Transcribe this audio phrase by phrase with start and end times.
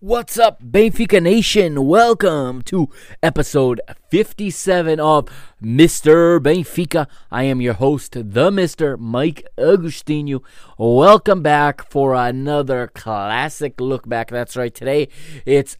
[0.00, 1.84] What's up, Benfica Nation?
[1.84, 2.88] Welcome to
[3.20, 3.80] episode
[4.12, 5.28] 57 of
[5.60, 6.38] Mr.
[6.38, 7.08] Benfica.
[7.32, 8.96] I am your host, the Mr.
[8.96, 10.44] Mike Agustino.
[10.78, 14.30] Welcome back for another classic look back.
[14.30, 14.72] That's right.
[14.72, 15.08] Today
[15.44, 15.76] it's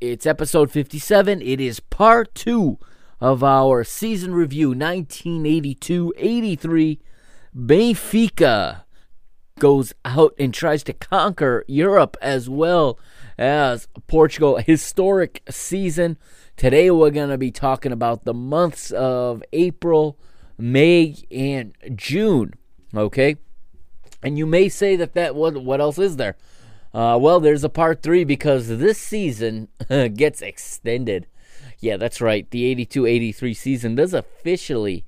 [0.00, 1.40] it's episode 57.
[1.40, 2.76] It is part 2
[3.20, 6.98] of our season review 1982-83
[7.56, 8.82] Benfica
[9.60, 12.96] goes out and tries to conquer Europe as well
[13.38, 14.58] as Portugal.
[14.58, 16.18] Historic season.
[16.56, 20.18] Today we're going to be talking about the months of April,
[20.58, 22.54] May, and June.
[22.94, 23.36] Okay?
[24.22, 26.36] And you may say that that what what else is there?
[26.92, 31.26] Uh, well, there's a part three because this season gets extended.
[31.80, 32.50] Yeah, that's right.
[32.50, 35.04] The 82-83 season does officially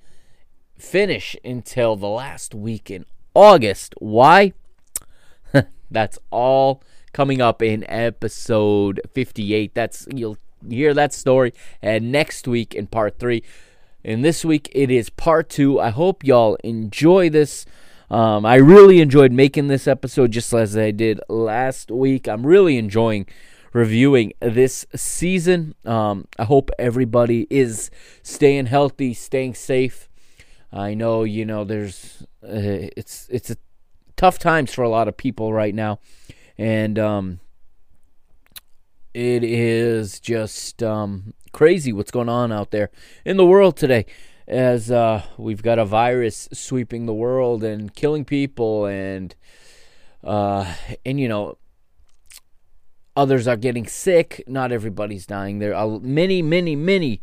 [0.78, 3.94] finish until the last week in August.
[3.98, 4.52] Why?
[5.90, 9.74] That's all coming up in episode 58.
[9.74, 13.42] That's you'll hear that story and next week in part 3.
[14.04, 15.80] And this week it is part 2.
[15.80, 17.66] I hope y'all enjoy this.
[18.10, 22.26] Um, I really enjoyed making this episode just as I did last week.
[22.26, 23.26] I'm really enjoying
[23.72, 25.74] reviewing this season.
[25.84, 27.90] Um, I hope everybody is
[28.22, 30.08] staying healthy, staying safe.
[30.72, 33.54] I know, you know, there's uh, it's it's
[34.16, 35.98] tough times for a lot of people right now,
[36.60, 37.40] and um,
[39.14, 42.90] it is just um, crazy what's going on out there
[43.24, 44.04] in the world today.
[44.46, 49.34] As uh, we've got a virus sweeping the world and killing people, and
[50.22, 50.74] uh,
[51.06, 51.56] and you know,
[53.16, 54.44] others are getting sick.
[54.46, 55.60] Not everybody's dying.
[55.60, 57.22] There are many, many, many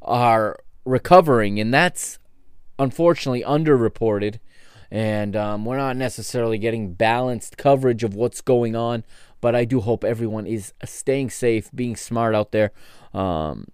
[0.00, 2.18] are recovering, and that's
[2.80, 4.40] unfortunately underreported,
[4.92, 9.04] and um, we're not necessarily getting balanced coverage of what's going on.
[9.40, 12.72] But I do hope everyone is staying safe, being smart out there.
[13.14, 13.68] Um,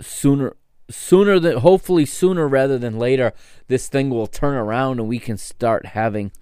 [0.00, 0.56] sooner,
[0.88, 3.34] sooner than hopefully sooner rather than later,
[3.68, 6.32] this thing will turn around and we can start having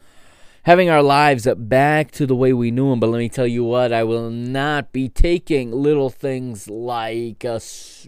[0.65, 3.01] having our lives back to the way we knew them.
[3.01, 7.61] But let me tell you what, I will not be taking little things like a,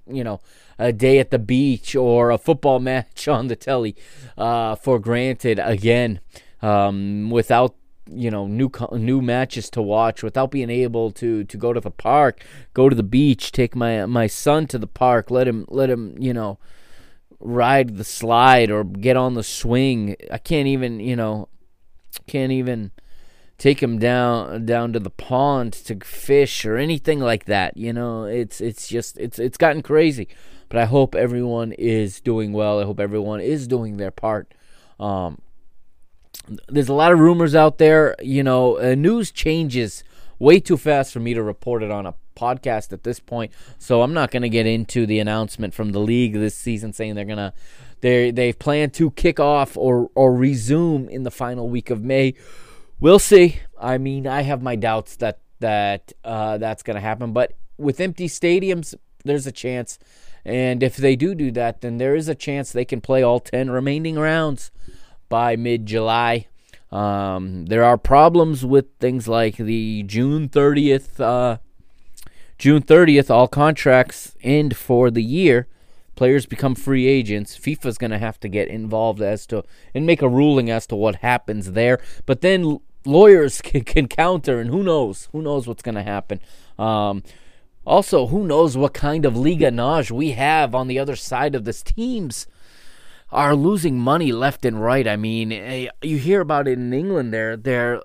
[0.06, 0.40] you know,
[0.78, 3.94] a day at the beach or a football match on the telly
[4.36, 6.20] uh, for granted again.
[6.62, 7.74] Um, without
[8.12, 11.90] you know new new matches to watch, without being able to to go to the
[11.90, 12.44] park,
[12.74, 16.16] go to the beach, take my my son to the park, let him let him
[16.18, 16.58] you know
[17.38, 20.16] ride the slide or get on the swing.
[20.30, 21.48] I can't even you know
[22.26, 22.92] can't even
[23.58, 27.76] take him down down to the pond to fish or anything like that.
[27.76, 30.28] You know, it's it's just it's it's gotten crazy.
[30.68, 32.80] But I hope everyone is doing well.
[32.80, 34.54] I hope everyone is doing their part.
[35.00, 35.40] Um,
[36.68, 38.14] there's a lot of rumors out there.
[38.22, 40.04] You know, uh, news changes
[40.38, 43.52] way too fast for me to report it on a podcast at this point.
[43.78, 47.14] So I'm not going to get into the announcement from the league this season saying
[47.14, 47.52] they're going to
[48.00, 52.34] they they've planned to kick off or or resume in the final week of May.
[52.98, 53.60] We'll see.
[53.80, 58.00] I mean, I have my doubts that that uh, that's going to happen, but with
[58.00, 58.94] empty stadiums,
[59.24, 59.98] there's a chance.
[60.44, 63.40] And if they do do that, then there is a chance they can play all
[63.40, 64.70] 10 remaining rounds
[65.28, 66.46] by mid July.
[66.90, 71.58] Um, there are problems with things like the June 30th, uh,
[72.58, 75.68] June 30th, all contracts end for the year.
[76.20, 77.56] Players become free agents.
[77.56, 79.64] FIFA's going to have to get involved as to
[79.94, 81.98] and make a ruling as to what happens there.
[82.26, 85.30] But then lawyers can, can counter, and who knows?
[85.32, 86.40] Who knows what's going to happen?
[86.78, 87.22] Um,
[87.86, 91.64] also, who knows what kind of Liga NOS we have on the other side of
[91.64, 91.82] this?
[91.82, 92.46] Teams
[93.32, 95.08] are losing money left and right.
[95.08, 97.32] I mean, eh, you hear about it in England.
[97.32, 98.02] They're they're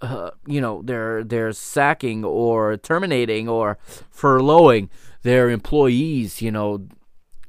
[0.00, 3.76] uh, you know they're they're sacking or terminating or
[4.14, 4.88] furloughing
[5.22, 6.40] their employees.
[6.40, 6.86] You know,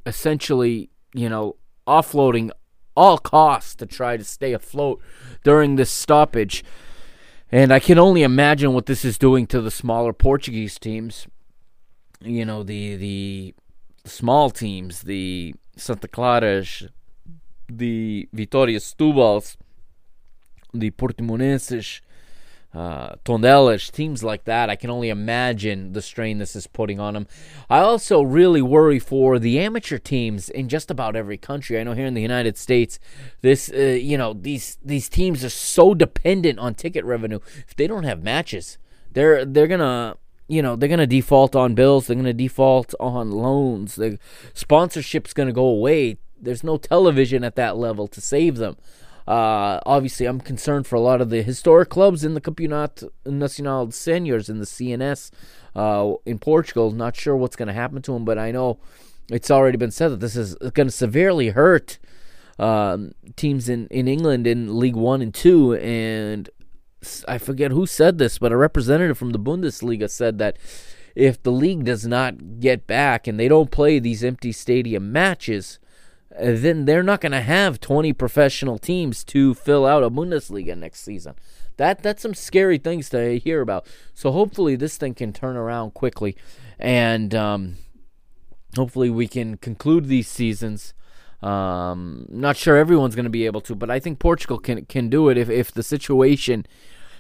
[0.08, 2.50] essentially, you know, offloading
[2.96, 5.02] all costs to try to stay afloat
[5.44, 6.64] during this stoppage.
[7.52, 11.28] And I can only imagine what this is doing to the smaller Portuguese teams
[12.22, 13.56] you know the the
[14.06, 16.90] small teams, the Santa Claras,
[17.68, 19.58] the Vitória Setúbals,
[20.74, 22.02] the Portimonenses,
[22.78, 24.70] uh, Tondela, teams like that.
[24.70, 27.28] I can only imagine the strain this is putting on them.
[27.72, 31.80] I also really worry for the amateur teams in just about every country.
[31.80, 33.00] I know here in the United States,
[33.42, 37.40] this uh, you know these these teams are so dependent on ticket revenue.
[37.68, 38.78] If they don't have matches,
[39.12, 42.06] they're they're gonna you know they're gonna default on bills.
[42.06, 43.96] They're gonna default on loans.
[43.96, 44.20] The
[44.54, 46.18] sponsorship's gonna go away.
[46.40, 48.78] There's no television at that level to save them.
[49.28, 53.92] Uh, obviously, I'm concerned for a lot of the historic clubs in the Campeonato Nacional
[53.92, 55.32] Seniors in the CNS
[55.76, 56.92] uh, in Portugal.
[56.92, 58.80] Not sure what's going to happen to them, but I know
[59.30, 62.00] it's already been said that this is going to severely hurt
[62.58, 65.74] um, teams in, in England in League One and Two.
[65.76, 66.50] And
[67.28, 70.58] I forget who said this, but a representative from the Bundesliga said that
[71.16, 75.80] if the league does not get back and they don't play these empty stadium matches,
[76.40, 81.02] then they're not going to have 20 professional teams to fill out a Bundesliga next
[81.02, 81.36] season.
[81.78, 83.86] That that's some scary things to hear about.
[84.14, 86.36] So hopefully this thing can turn around quickly,
[86.80, 87.76] and um,
[88.76, 90.94] hopefully we can conclude these seasons.
[91.42, 95.10] Um, not sure everyone's going to be able to, but I think Portugal can can
[95.10, 96.66] do it if if the situation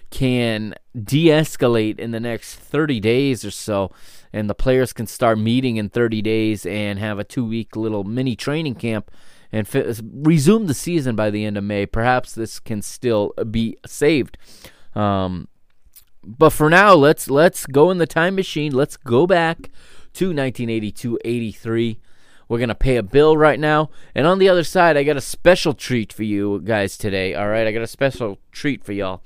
[0.10, 3.92] can de-escalate in the next 30 days or so
[4.33, 8.03] and the players can start meeting in 30 days and have a two week little
[8.03, 9.12] mini training camp
[9.51, 9.68] and
[10.03, 11.85] resume the season by the end of May.
[11.85, 14.38] Perhaps this can still be saved.
[14.95, 15.47] Um,
[16.24, 18.74] but for now, let's let's go in the time machine.
[18.74, 19.69] Let's go back
[20.13, 22.00] to 1982-83.
[22.50, 25.21] We're gonna pay a bill right now, and on the other side, I got a
[25.21, 27.33] special treat for you guys today.
[27.33, 29.21] All right, I got a special treat for y'all.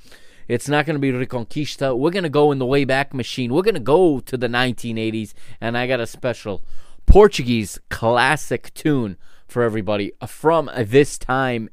[0.52, 1.98] It's not going to be Reconquista.
[1.98, 3.54] We're going to go in the Wayback Machine.
[3.54, 6.62] We're going to go to the 1980s, and I got a special
[7.06, 9.16] Portuguese classic tune
[9.48, 11.70] for everybody uh, from this time,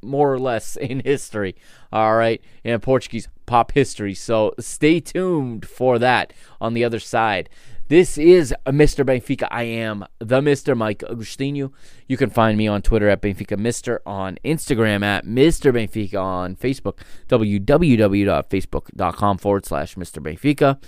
[0.00, 1.54] more or less, in history.
[1.92, 4.14] All right, in Portuguese pop history.
[4.14, 6.32] So stay tuned for that
[6.62, 7.50] on the other side.
[7.88, 9.02] This is Mr.
[9.02, 9.48] Benfica.
[9.50, 10.76] I am the Mr.
[10.76, 11.72] Mike Agostinho.
[12.06, 15.72] You can find me on Twitter at Benfica Mister, on Instagram at Mr.
[15.72, 16.98] Benfica, on Facebook,
[17.28, 20.22] www.facebook.com forward slash Mr.
[20.22, 20.78] Benfica.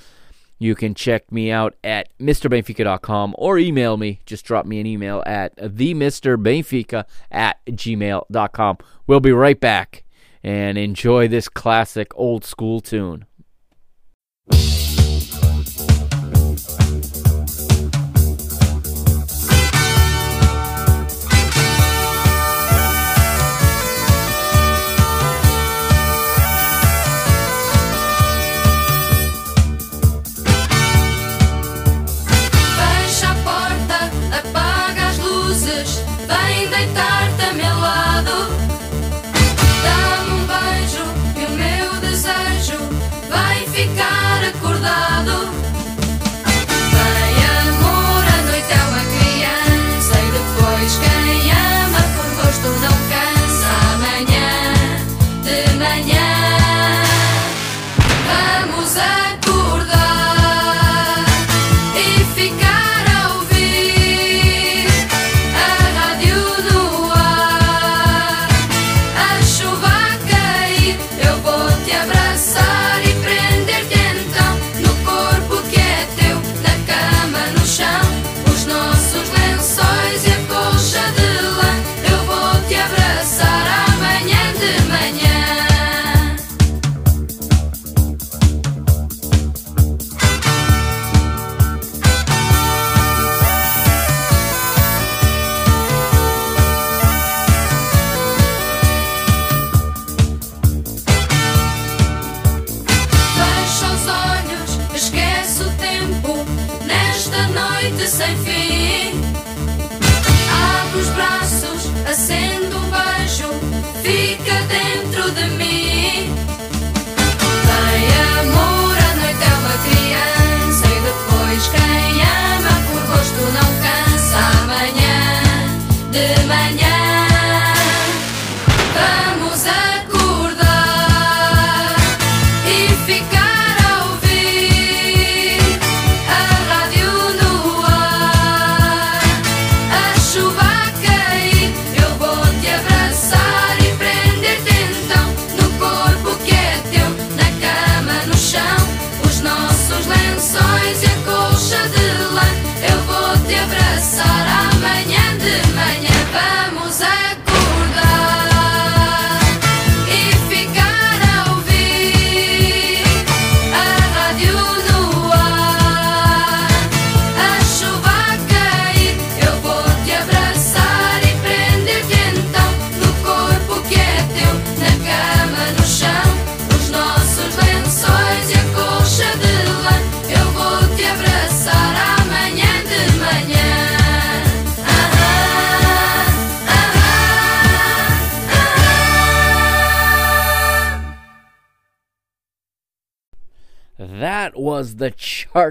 [0.59, 4.21] You can check me out at MrBenfica.com or email me.
[4.27, 8.77] Just drop me an email at TheMrBenfica at gmail.com.
[9.07, 10.05] We'll be right back
[10.43, 13.25] and enjoy this classic old school tune.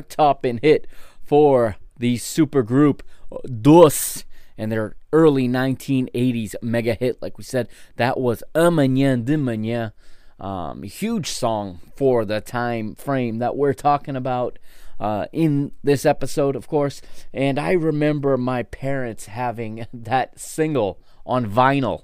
[0.02, 0.88] Topping hit
[1.26, 3.04] for the super group
[3.46, 4.24] Doce
[4.58, 7.22] and their early 1980s mega hit.
[7.22, 9.94] Like we said, that was de Manhã.
[10.40, 14.58] Um, huge song for the time frame that we're talking about
[15.00, 17.02] uh, in this episode, of course.
[17.34, 22.04] And I remember my parents having that single on vinyl.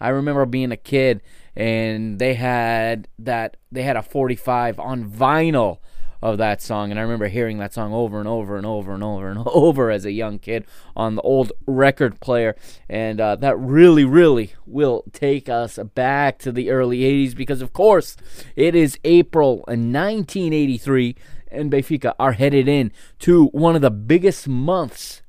[0.00, 1.22] I remember being a kid
[1.54, 5.78] and they had that they had a 45 on vinyl
[6.22, 6.90] of that song.
[6.90, 9.90] And I remember hearing that song over and over and over and over and over
[9.90, 10.64] as a young kid
[10.96, 12.56] on the old record player.
[12.88, 17.72] And uh, that really really will take us back to the early 80s because of
[17.72, 18.16] course
[18.56, 21.16] it is April 1983
[21.50, 25.22] and Benfica are headed in to one of the biggest months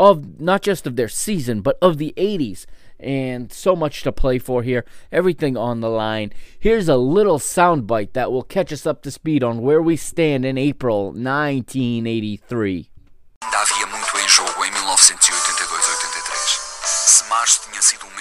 [0.00, 2.66] of not just of their season but of the 80s
[3.02, 4.84] and so much to play for here.
[5.10, 6.30] Everything on the line.
[6.58, 10.44] Here's a little soundbite that will catch us up to speed on where we stand
[10.44, 12.88] in April 1983.
[13.42, 16.60] Havia muito em jogo em 1982-83.
[16.84, 18.12] Se março tinha sido um.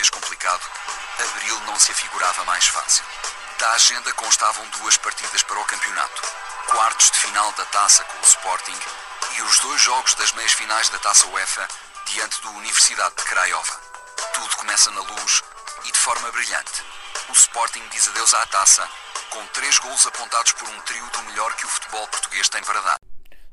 [3.62, 6.24] Da agenda constavam duas partidas para o campeonato,
[6.68, 8.76] quartos de final da taça com o Sporting
[9.38, 11.68] e os dois jogos das meias finais da taça UEFA
[12.08, 13.91] diante do Universidade de Craiova.
[14.34, 15.44] Tudo começa na luz
[15.88, 16.84] e de forma brilhante.
[17.30, 18.88] O Sporting diz adeus à taça,
[19.30, 22.82] com três golos apontados por um trio do melhor que o futebol português tem para
[22.82, 22.98] dar.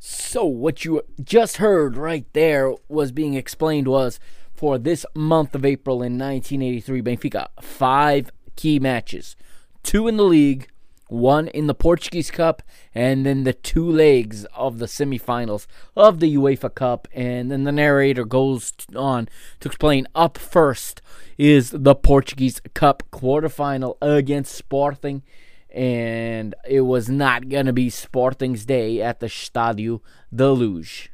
[0.00, 4.20] So, what you just heard right there was being explained was
[4.54, 9.36] for this month of April in 1983, Benfica, five key matches
[9.82, 10.68] two in the league,
[11.08, 12.62] one in the Portuguese Cup,
[12.94, 17.08] and then the two legs of the semifinals of the UEFA Cup.
[17.12, 19.28] And then the narrator goes on
[19.60, 21.02] to explain up first
[21.36, 25.22] is the Portuguese Cup quarterfinal against Sporting.
[25.70, 30.00] And it was not going to be Sporting's day at the Estádio
[30.34, 31.08] da Luz.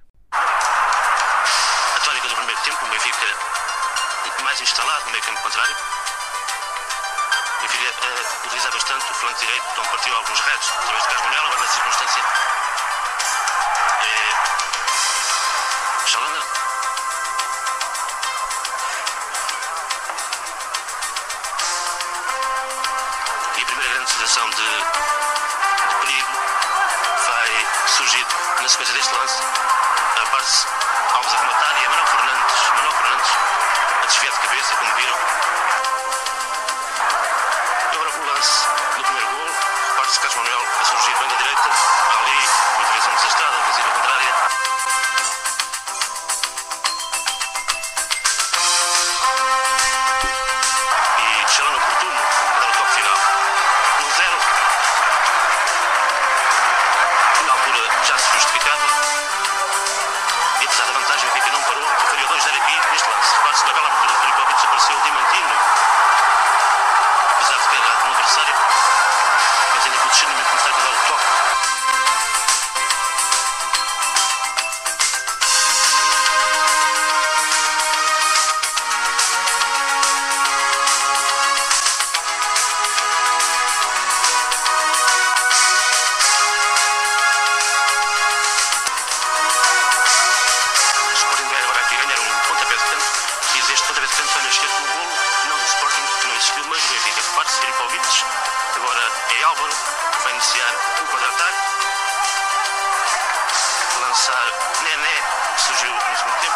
[104.82, 105.22] Не, не, е,
[105.58, 106.52] съжил, не смутим.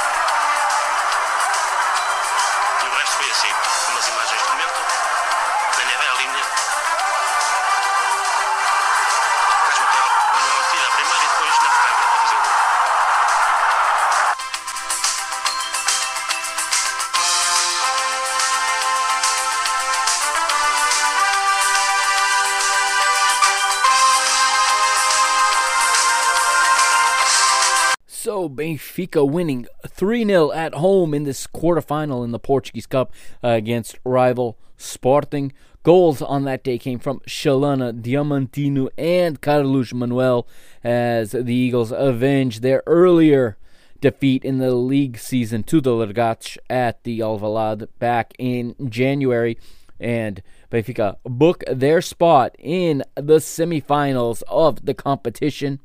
[28.59, 33.13] Benfica winning 3-0 at home in this quarterfinal in the Portuguese Cup
[33.45, 35.53] uh, against rival Sporting.
[35.85, 40.47] Goals on that day came from Chalana Diamantino and Carlos Manuel
[40.83, 43.57] as the Eagles avenged their earlier
[44.01, 49.57] defeat in the league season to the Lergach at the Alvalade back in January.
[50.01, 55.81] And Benfica book their spot in the semifinals of the competition.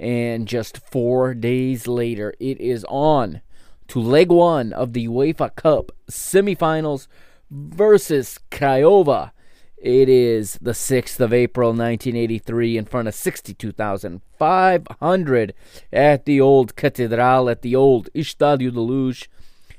[0.00, 3.40] And just four days later, it is on
[3.88, 7.08] to leg one of the UEFA Cup semifinals
[7.50, 9.32] versus Craiova.
[9.76, 15.54] It is the 6th of April, 1983, in front of 62,500
[15.92, 19.28] at the old Catedral, at the old Estadio de Luz.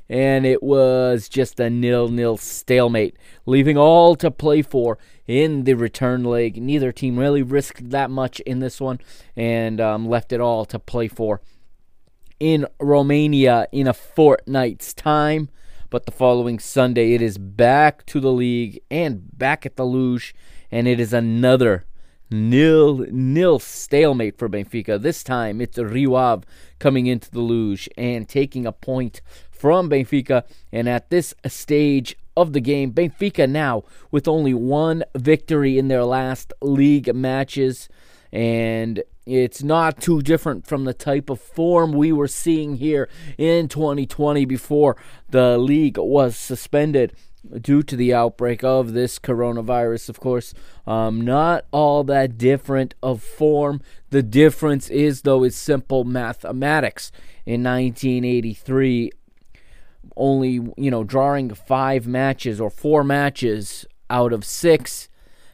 [0.08, 4.98] And it was just a nil nil stalemate, leaving all to play for
[5.29, 6.59] in the return leg.
[6.59, 9.00] Neither team really risked that much in this one
[9.36, 11.39] and um, left it all to play for
[12.39, 15.50] in Romania in a fortnight's time.
[15.91, 20.33] But the following Sunday, it is back to the league and back at the Luz,
[20.71, 21.86] and it is another
[22.31, 25.00] nil nil stalemate for Benfica.
[25.00, 26.48] This time, it's Rio Ave
[26.79, 29.21] coming into the Luz and taking a point
[29.60, 30.44] from Benfica.
[30.72, 36.06] And at this stage of the game, Benfica now with only one victory in their
[36.06, 37.89] last league matches,
[38.32, 43.68] and it's not too different from the type of form we were seeing here in
[43.68, 44.96] 2020 before
[45.30, 47.13] the league was suspended
[47.62, 50.54] due to the outbreak of this coronavirus, of course.
[50.86, 53.82] Um, not all that different of form.
[54.10, 57.12] The difference is, though, is simple mathematics.
[57.46, 59.12] In 1983,
[60.16, 65.10] only, you know, drawing five matches or four matches out of six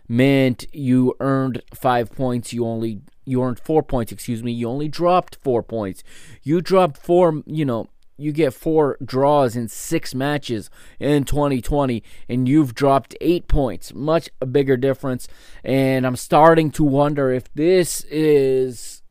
[0.07, 2.53] meant you earned five points.
[2.53, 4.51] You only you earned four points, excuse me.
[4.51, 6.03] You only dropped four points.
[6.43, 12.47] You dropped four, you know, you get four draws in six matches in 2020, and
[12.47, 13.93] you've dropped eight points.
[13.93, 15.27] Much a bigger difference.
[15.63, 19.01] And I'm starting to wonder if this is,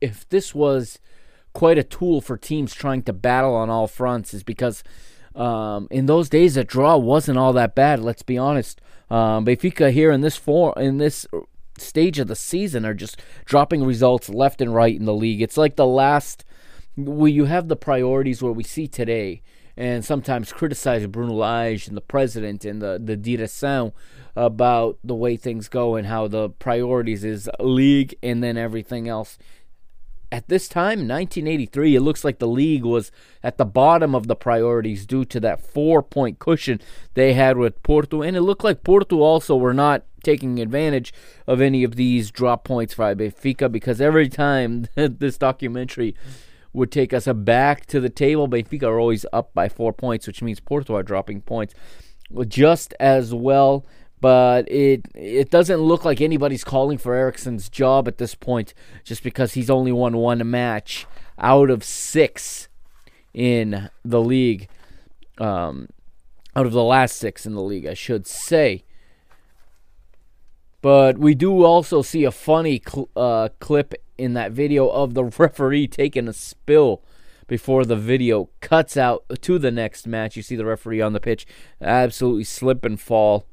[0.00, 0.98] if this was
[1.54, 4.84] quite a tool for teams trying to battle on all fronts, is because
[5.34, 8.00] um, in those days a draw wasn't all that bad.
[8.00, 8.80] Let's be honest.
[9.08, 11.26] Um, Benfica here in this form, in this
[11.78, 15.42] stage of the season are just dropping results left and right in the league.
[15.42, 16.44] It's like the last
[16.96, 19.42] where you have the priorities where we see today
[19.76, 23.92] and sometimes criticize Bruno Lage and the president and the, the direção
[24.36, 29.36] about the way things go and how the priorities is league and then everything else.
[30.34, 33.12] At this time, 1983, it looks like the league was
[33.44, 36.80] at the bottom of the priorities due to that four point cushion
[37.14, 38.20] they had with Porto.
[38.20, 41.14] And it looked like Porto also were not taking advantage
[41.46, 46.16] of any of these drop points for Benfica because every time this documentary
[46.72, 50.42] would take us back to the table, Benfica are always up by four points, which
[50.42, 51.74] means Porto are dropping points
[52.48, 53.86] just as well.
[54.24, 58.72] But it it doesn't look like anybody's calling for Eriksson's job at this point,
[59.04, 61.06] just because he's only won one match
[61.38, 62.68] out of six
[63.34, 64.70] in the league.
[65.36, 65.90] Um,
[66.56, 68.84] out of the last six in the league, I should say.
[70.80, 75.24] But we do also see a funny cl- uh, clip in that video of the
[75.38, 77.02] referee taking a spill
[77.46, 80.34] before the video cuts out to the next match.
[80.34, 81.46] You see the referee on the pitch
[81.82, 83.44] absolutely slip and fall.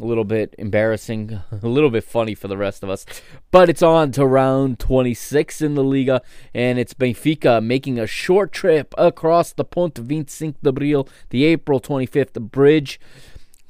[0.00, 3.06] A little bit embarrassing, a little bit funny for the rest of us.
[3.50, 8.52] But it's on to round 26 in the Liga, and it's Benfica making a short
[8.52, 13.00] trip across the Ponte 25 de Abril, the April 25th bridge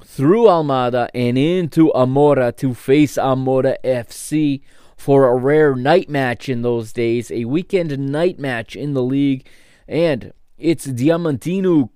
[0.03, 4.61] through Almada and into Amora to face Amora FC
[4.95, 9.47] for a rare night match in those days, a weekend night match in the league,
[9.87, 11.89] and it's Diamantino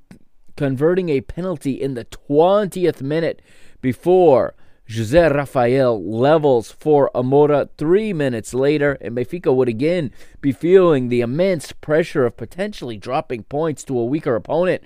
[0.56, 3.42] converting a penalty in the 20th minute
[3.82, 4.56] before
[4.90, 11.22] Jose Rafael levels for Amora three minutes later, and Benfica would again be feeling the
[11.22, 14.84] immense pressure of potentially dropping points to a weaker opponent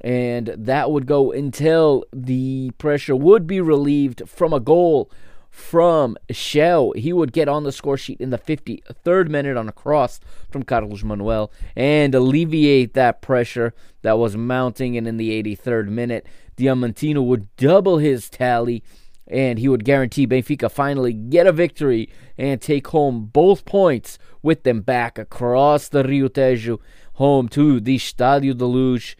[0.00, 5.10] and that would go until the pressure would be relieved from a goal
[5.50, 6.96] from Shéu.
[6.96, 10.62] He would get on the score sheet in the 53rd minute on a cross from
[10.62, 14.96] Carlos Manuel and alleviate that pressure that was mounting.
[14.96, 16.24] And in the 83rd minute,
[16.60, 18.82] Diamantino would double his tally
[19.30, 24.64] and he would guarantee Benfica finally get a victory and take home both points with
[24.64, 26.80] them back across the Rio Tejo
[27.14, 29.14] home to the Stadio de Luz.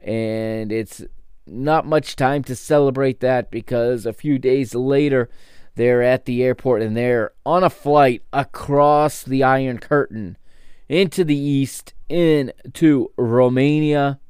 [0.00, 1.04] And it's
[1.46, 5.28] not much time to celebrate that because a few days later
[5.74, 10.38] they're at the airport and they're on a flight across the Iron Curtain
[10.88, 14.20] into the east into Romania.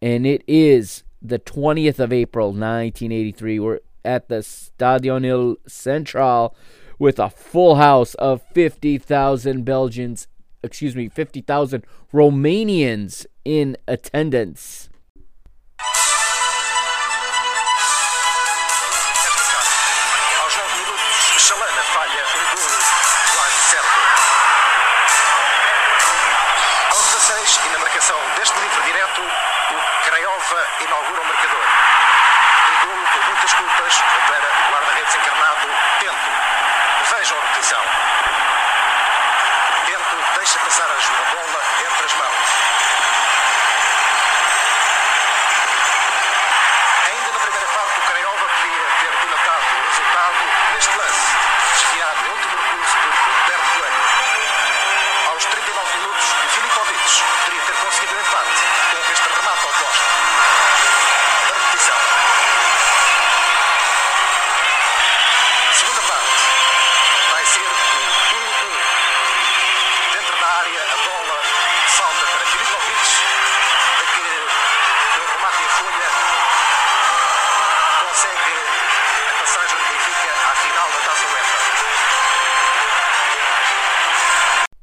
[0.00, 6.56] And it is the 20th of April 1983 we're at the Stadionul Central
[6.98, 10.26] with a full house of 50,000 Belgians
[10.62, 14.88] excuse me 50,000 Romanians in attendance.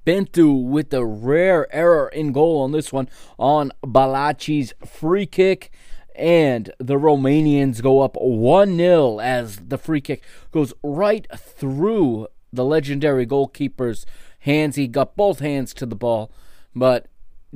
[0.10, 5.72] Bento with the rare error in goal on this one on Balaci's free kick.
[6.15, 12.65] And the Romanians go up 1 0 as the free kick goes right through the
[12.65, 14.08] legendary goalkeeper's
[14.39, 14.78] hands.
[14.78, 16.32] He got both hands to the ball,
[16.76, 17.06] but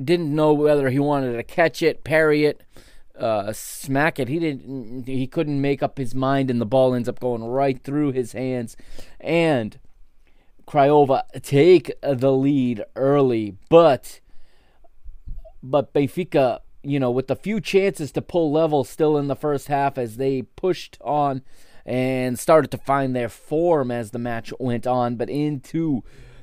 [0.00, 2.62] didn't know whether he wanted to catch it, parry it,
[3.18, 4.28] uh, smack it.
[4.28, 5.08] He didn't.
[5.08, 8.30] He couldn't make up his mind, and the ball ends up going right through his
[8.30, 8.76] hands.
[9.18, 9.76] And
[10.66, 14.20] Craiova take the lead early, but
[15.62, 19.68] but Benfica, you know, with a few chances to pull level still in the first
[19.68, 21.42] half as they pushed on
[21.86, 26.02] and started to find their form as the match went on, but into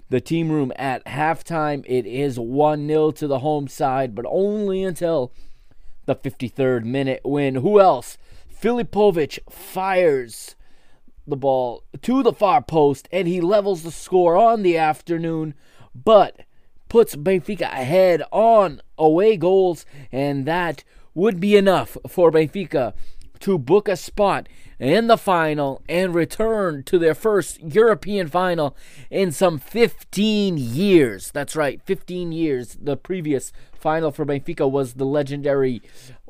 [0.09, 5.31] the team room at halftime, it is 1-0 to the home side, but only until
[6.05, 8.17] the 53rd minute when who else?
[8.61, 10.55] Filipovic fires
[11.31, 15.55] the ball to the far post and he levels the score on the afternoon,
[15.95, 16.41] but
[16.87, 20.83] puts Benfica ahead on away goals, and that
[21.15, 22.93] would be enough for Benfica
[23.39, 24.47] to book a spot
[24.79, 28.75] in the final and return to their first European final
[29.09, 31.31] in some 15 years.
[31.31, 32.77] That's right, 15 years.
[32.81, 35.81] The previous final for Benfica was the legendary,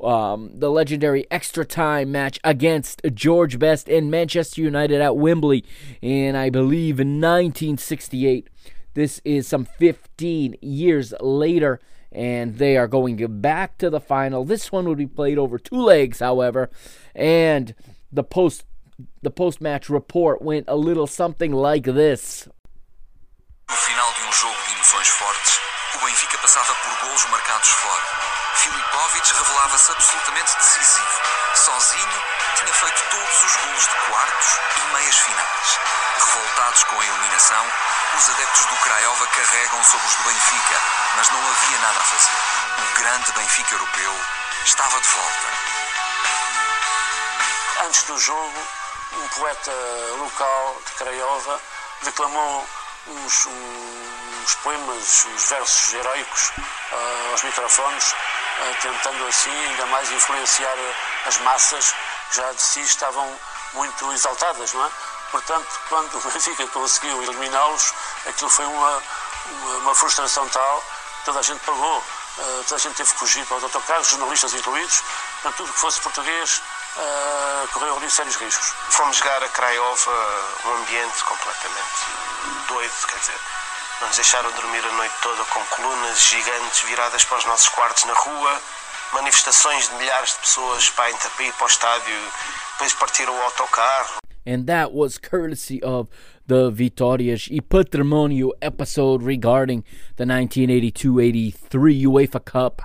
[0.02, 5.64] um, the legendary extra time match against George Best in Manchester United at Wembley
[6.02, 8.48] and I believe, in 1968.
[8.94, 14.44] This is some 15 years later, and they are going back to the final.
[14.44, 16.70] This one would be played over two legs, however,
[17.14, 17.74] and
[18.12, 18.64] the post
[19.22, 22.48] the post match report went a little something like this.
[23.68, 24.11] Final
[24.82, 25.60] emoções fortes,
[25.94, 28.02] o Benfica passava por golos marcados fora.
[28.56, 31.20] Filipovic revelava-se absolutamente decisivo.
[31.54, 32.22] Sozinho,
[32.56, 35.78] tinha feito todos os golos de quartos e meias finais.
[36.18, 37.64] Revoltados com a eliminação,
[38.18, 40.80] os adeptos do Craiova carregam sobre os do Benfica,
[41.16, 42.82] mas não havia nada a fazer.
[42.82, 44.20] O grande Benfica europeu
[44.64, 45.46] estava de volta.
[47.86, 48.66] Antes do jogo,
[49.12, 49.72] um poeta
[50.18, 51.60] local de Craiova
[52.02, 52.68] declamou
[53.08, 60.76] uns poemas, uns versos heroicos uh, aos microfones, uh, tentando assim ainda mais influenciar
[61.26, 61.94] as massas
[62.30, 63.38] que já de si estavam
[63.74, 64.90] muito exaltadas, não é?
[65.30, 67.94] Portanto, quando o Benfica conseguiu eliminá-los,
[68.26, 69.02] aquilo foi uma,
[69.46, 70.84] uma, uma, frustração tal,
[71.24, 74.52] toda a gente pagou, uh, toda a gente teve que fugir para os autocarros, jornalistas
[74.54, 75.02] incluídos,
[75.34, 76.62] portanto, tudo que fosse português
[76.96, 78.74] Uh, correu ali sérios riscos.
[78.90, 80.10] Fomos jogar a Craiova,
[80.66, 82.04] um ambiente completamente
[82.68, 83.40] doido, quer dizer,
[84.00, 88.04] não nos deixaram dormir a noite toda com colunas gigantes viradas para os nossos quartos
[88.04, 88.60] na rua,
[89.14, 92.32] manifestações de milhares de pessoas para ir para o estádio,
[92.72, 94.16] depois partiram o autocarro.
[94.44, 96.10] And that was courtesy of
[96.46, 99.84] the Vitórias e Patrimônio episode regarding
[100.16, 102.82] the 1982-83 UEFA Cup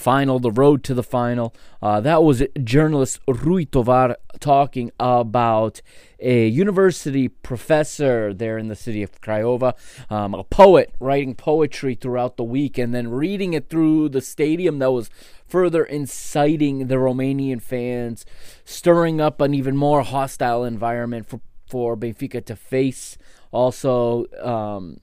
[0.00, 1.54] final, the road to the final.
[1.82, 5.82] Uh, that was journalist Rui Tovar talking about
[6.18, 9.74] a university professor there in the city of Craiova,
[10.10, 14.78] um, a poet writing poetry throughout the week and then reading it through the stadium
[14.78, 15.10] that was
[15.46, 18.24] further inciting the Romanian fans,
[18.64, 23.18] stirring up an even more hostile environment for, for Benfica to face.
[23.52, 24.96] Also, um,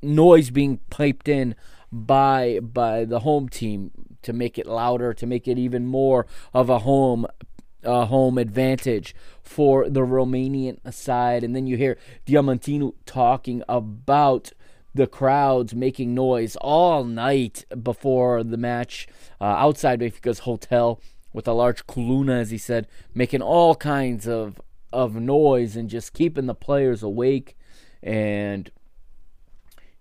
[0.00, 1.54] noise being piped in
[1.92, 3.90] by by the home team
[4.22, 7.26] to make it louder, to make it even more of a home
[7.84, 11.42] a home advantage for the Romanian side.
[11.42, 14.52] And then you hear Diamantino talking about
[14.94, 19.08] the crowds making noise all night before the match
[19.40, 21.00] uh, outside Benfica's hotel
[21.32, 24.60] with a large kuluna, as he said, making all kinds of
[24.92, 27.56] of noise and just keeping the players awake.
[28.02, 28.70] And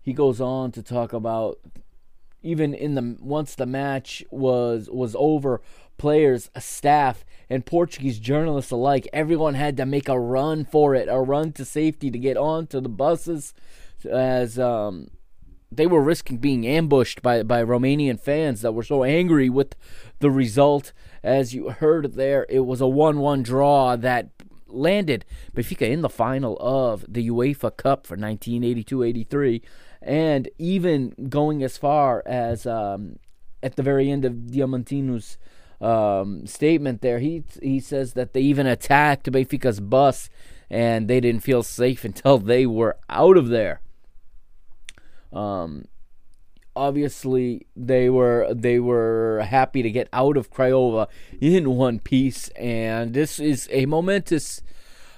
[0.01, 1.60] he goes on to talk about
[2.43, 5.62] even in the once the match was was over,
[5.97, 11.19] players, staff, and Portuguese journalists alike, everyone had to make a run for it, a
[11.19, 13.54] run to safety to get onto the buses,
[14.10, 15.12] as um,
[15.71, 19.75] they were risking being ambushed by by Romanian fans that were so angry with
[20.19, 20.93] the result.
[21.23, 24.30] As you heard there, it was a one-one draw that
[24.67, 29.62] landed Benfica in the final of the UEFA Cup for 1982-83
[30.01, 33.19] and even going as far as um,
[33.61, 35.37] at the very end of Diamantino's
[35.79, 40.29] um, statement there, he he says that they even attacked Benfica's bus
[40.69, 43.81] and they didn't feel safe until they were out of there.
[45.33, 45.85] Um,
[46.75, 51.07] obviously they were they were happy to get out of Craiova
[51.39, 54.61] in one piece, and this is a momentous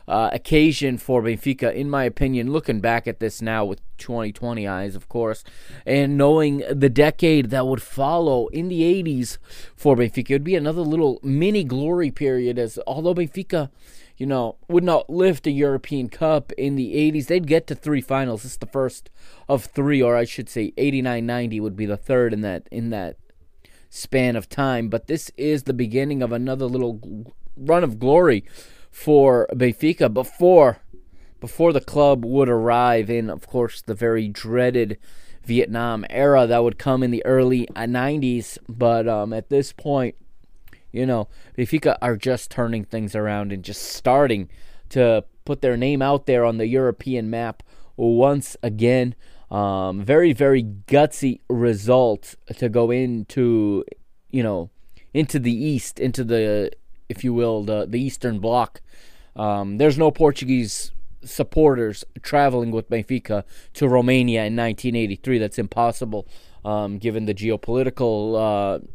[0.07, 2.51] uh, occasion for Benfica, in my opinion.
[2.51, 5.43] Looking back at this now with 2020 eyes, of course,
[5.85, 9.37] and knowing the decade that would follow in the 80s
[9.75, 12.59] for Benfica, it would be another little mini glory period.
[12.59, 13.69] As although Benfica
[14.17, 17.27] you know, would not lift a European Cup in the 80s.
[17.27, 18.45] They'd get to three finals.
[18.45, 19.09] Is the first
[19.49, 23.17] of three, or I should say 89-90 would be the third in that in that
[23.89, 24.89] span of time.
[24.89, 28.43] But this is the beginning of another little run of glory
[28.93, 30.77] for Benfica before
[31.41, 34.97] before the club would arrive in, of course, the very dreaded
[35.43, 38.57] Vietnam era that would come in the early 90s.
[38.69, 40.15] But um, at this point,
[40.93, 41.27] you know,
[41.57, 44.47] Benfica are just turning things around and just starting
[44.89, 47.61] to put their name out there on the European map
[47.97, 49.15] once again.
[49.51, 53.83] Um, very, very gutsy result to go into,
[54.29, 54.69] you know,
[55.13, 56.71] into the East, into the
[57.09, 58.81] if you will, the, the Eastern Bloc.
[59.35, 60.91] Um, there's no Portuguese
[61.23, 65.37] supporters traveling with Benfica to Romania in 1983.
[65.37, 66.27] That's impossible,
[66.63, 68.85] um, given the geopolitical uh,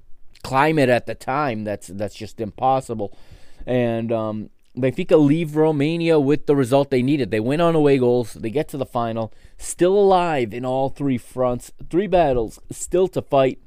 [0.42, 1.64] climate at the time.
[1.64, 3.16] That's that's just impossible.
[3.66, 7.30] And um, Benfica leave Romania with the result they needed.
[7.30, 8.34] They win on away goals.
[8.34, 13.22] They get to the final, still alive in all three fronts, three battles, still to
[13.22, 13.58] fight.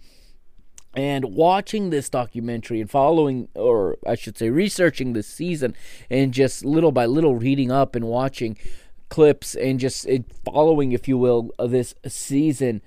[0.93, 5.73] And watching this documentary and following, or I should say, researching this season
[6.09, 8.57] and just little by little reading up and watching
[9.07, 10.05] clips and just
[10.43, 12.81] following, if you will, this season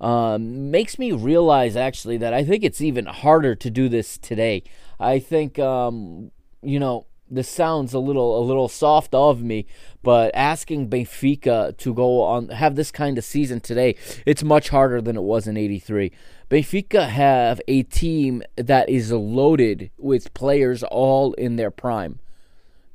[0.00, 4.62] um, makes me realize actually that I think it's even harder to do this today.
[5.00, 9.66] I think, um, you know, this sounds a little a little soft of me,
[10.06, 15.02] but asking Benfica to go on have this kind of season today, it's much harder
[15.02, 16.12] than it was in '83.
[16.48, 22.20] Benfica have a team that is loaded with players all in their prime.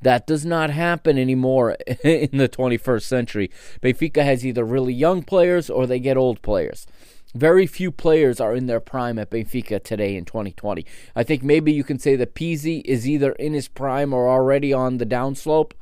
[0.02, 1.72] That does not happen anymore
[2.06, 3.52] in the 21st century.
[3.82, 6.88] Benfica has either really young players or they get old players.
[7.36, 10.86] Very few players are in their prime at Benfica today in 2020.
[11.14, 14.72] I think maybe you can say that Pizzi is either in his prime or already
[14.72, 15.74] on the downslope.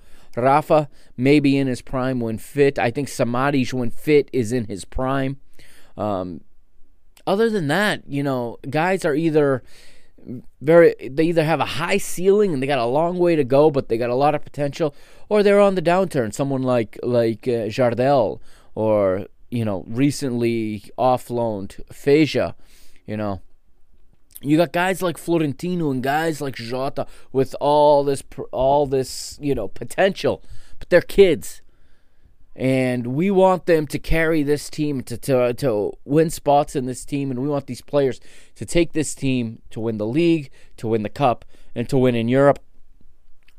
[0.41, 2.79] Rafa maybe in his prime when fit.
[2.79, 5.37] I think Samaris when fit is in his prime.
[5.97, 6.41] Um,
[7.27, 9.63] other than that, you know, guys are either
[10.61, 13.71] very they either have a high ceiling and they got a long way to go,
[13.71, 14.95] but they got a lot of potential,
[15.29, 16.33] or they're on the downturn.
[16.33, 18.39] Someone like like uh, Jardel
[18.75, 22.53] or you know, recently off loaned Fejsa,
[23.05, 23.41] you know.
[24.41, 29.53] You got guys like Florentino and guys like Jota with all this all this, you
[29.53, 30.43] know, potential,
[30.77, 31.61] but they're kids.
[32.55, 37.05] And we want them to carry this team to, to, to win spots in this
[37.05, 37.31] team.
[37.31, 38.19] And we want these players
[38.55, 42.15] to take this team to win the league, to win the cup, and to win
[42.15, 42.59] in Europe.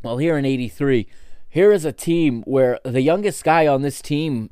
[0.02, 1.06] Well, here in 83,
[1.48, 4.50] here is a team where the youngest guy on this team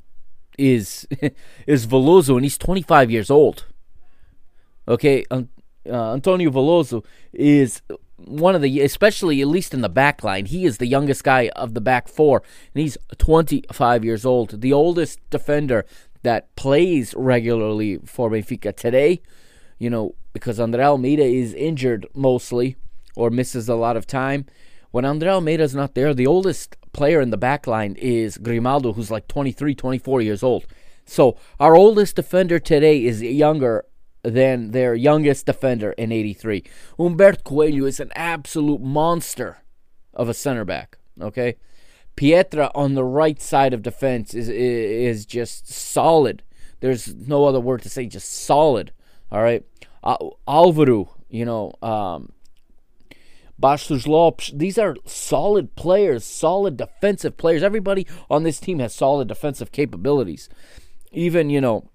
[0.57, 1.07] is
[1.67, 3.67] is Veloso, and he's 25 years old.
[4.87, 5.49] Okay, um,
[5.89, 7.83] uh, Antonio Veloso is
[8.17, 11.49] one of the, especially at least in the back line, he is the youngest guy
[11.55, 12.43] of the back four,
[12.75, 14.61] and he's 25 years old.
[14.61, 15.85] The oldest defender
[16.23, 19.23] that plays regularly for Benfica today,
[19.79, 22.77] you know, because Andre Almeida is injured mostly
[23.15, 24.47] or misses a lot of time.
[24.91, 28.95] When Andre Almeida is not there, the oldest player in the back line is Grimaldo,
[28.95, 30.67] who's like 23, 24 years old.
[31.05, 33.85] So our oldest defender today is younger
[34.23, 36.65] than their youngest defender in 83.
[36.99, 39.59] Humberto Coelho is an absolute monster
[40.15, 41.57] of a center back, okay?
[42.17, 46.43] Pietra on the right side of defense is is just solid.
[46.81, 48.93] There's no other word to say, just solid.
[49.31, 49.65] All right,
[50.47, 52.33] Alvaro, you know, um.
[53.61, 57.65] These are solid players, solid defensive players.
[57.65, 60.49] Everybody on this team has solid defensive capabilities.
[61.11, 61.91] Even, you know,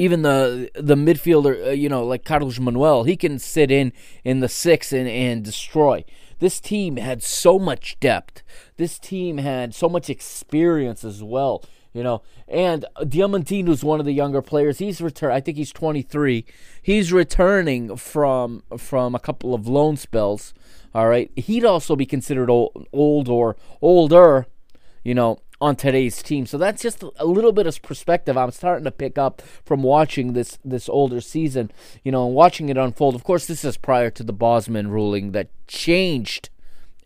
[0.00, 3.92] even the the midfielder, uh, you know, like Carlos Manuel, he can sit in
[4.24, 6.04] in the six and, and destroy.
[6.38, 8.42] This team had so much depth.
[8.78, 12.22] This team had so much experience as well, you know.
[12.48, 14.78] And Diamantino's one of the younger players.
[14.78, 15.34] He's returned.
[15.34, 16.46] I think he's 23.
[16.80, 20.54] He's returning from from a couple of loan spells.
[20.94, 24.46] All right, he'd also be considered old, old or older,
[25.04, 26.46] you know, on today's team.
[26.46, 30.32] So that's just a little bit of perspective I'm starting to pick up from watching
[30.32, 31.70] this this older season,
[32.02, 33.14] you know, and watching it unfold.
[33.14, 36.48] Of course, this is prior to the Bosman ruling that changed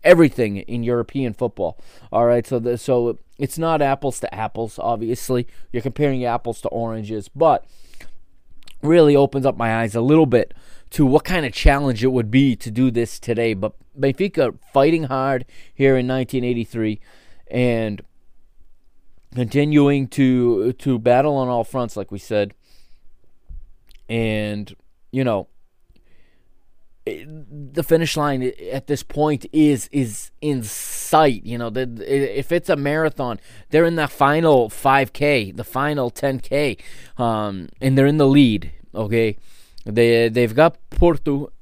[0.04, 1.78] everything in European football.
[2.12, 4.78] All right, so the, so it's not apples to apples.
[4.78, 7.66] Obviously, you're comparing apples to oranges, but
[8.82, 10.52] really opens up my eyes a little bit
[10.90, 13.54] to what kind of challenge it would be to do this today.
[13.54, 17.00] But Benfica fighting hard here in 1983,
[17.50, 18.02] and
[19.34, 22.54] continuing to to battle on all fronts, like we said,
[24.08, 24.74] and
[25.10, 25.48] you know,
[27.06, 31.44] the finish line at this point is is in sight.
[31.44, 31.82] You know, the,
[32.38, 33.38] if it's a marathon,
[33.70, 36.80] they're in the final 5K, the final 10K,
[37.18, 38.72] um, and they're in the lead.
[38.94, 39.36] Okay,
[39.84, 41.52] they they've got Porto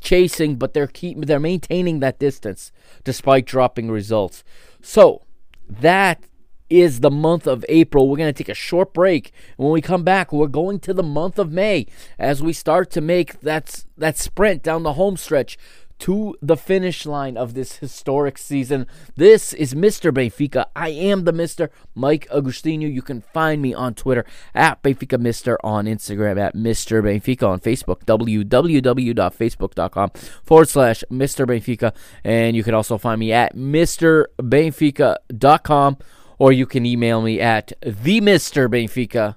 [0.00, 2.72] chasing, but they're keep they're maintaining that distance
[3.04, 4.42] despite dropping results.
[4.80, 5.22] So
[5.68, 6.24] that
[6.72, 8.08] is the month of April.
[8.08, 9.32] We're going to take a short break.
[9.58, 11.86] When we come back, we're going to the month of May
[12.18, 15.58] as we start to make that, that sprint down the home stretch
[15.98, 18.88] to the finish line of this historic season.
[19.14, 20.10] This is Mr.
[20.10, 20.64] Benfica.
[20.74, 21.68] I am the Mr.
[21.94, 22.92] Mike Agustino.
[22.92, 27.00] You can find me on Twitter at Benfica Mister, on Instagram at Mr.
[27.02, 30.10] Benfica, on Facebook, www.facebook.com
[30.42, 31.46] forward slash Mr.
[31.46, 31.94] Benfica.
[32.24, 34.24] And you can also find me at Mr.
[34.40, 35.98] MrBenfica.com
[36.42, 39.36] or you can email me at themrbenfica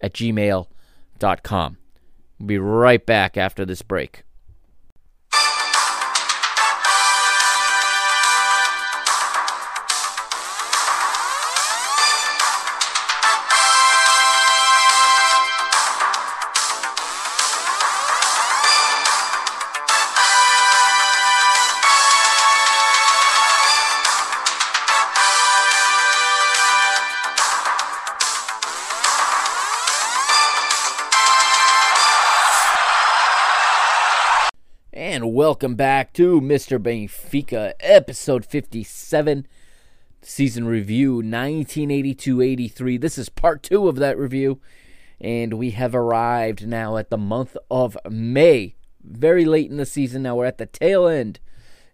[0.00, 1.76] at gmail.com.
[2.40, 4.24] We'll be right back after this break.
[35.40, 36.78] Welcome back to Mr.
[36.78, 39.46] Benfica, episode 57,
[40.20, 42.98] season review 1982 83.
[42.98, 44.60] This is part two of that review,
[45.18, 48.74] and we have arrived now at the month of May.
[49.02, 51.40] Very late in the season, now we're at the tail end,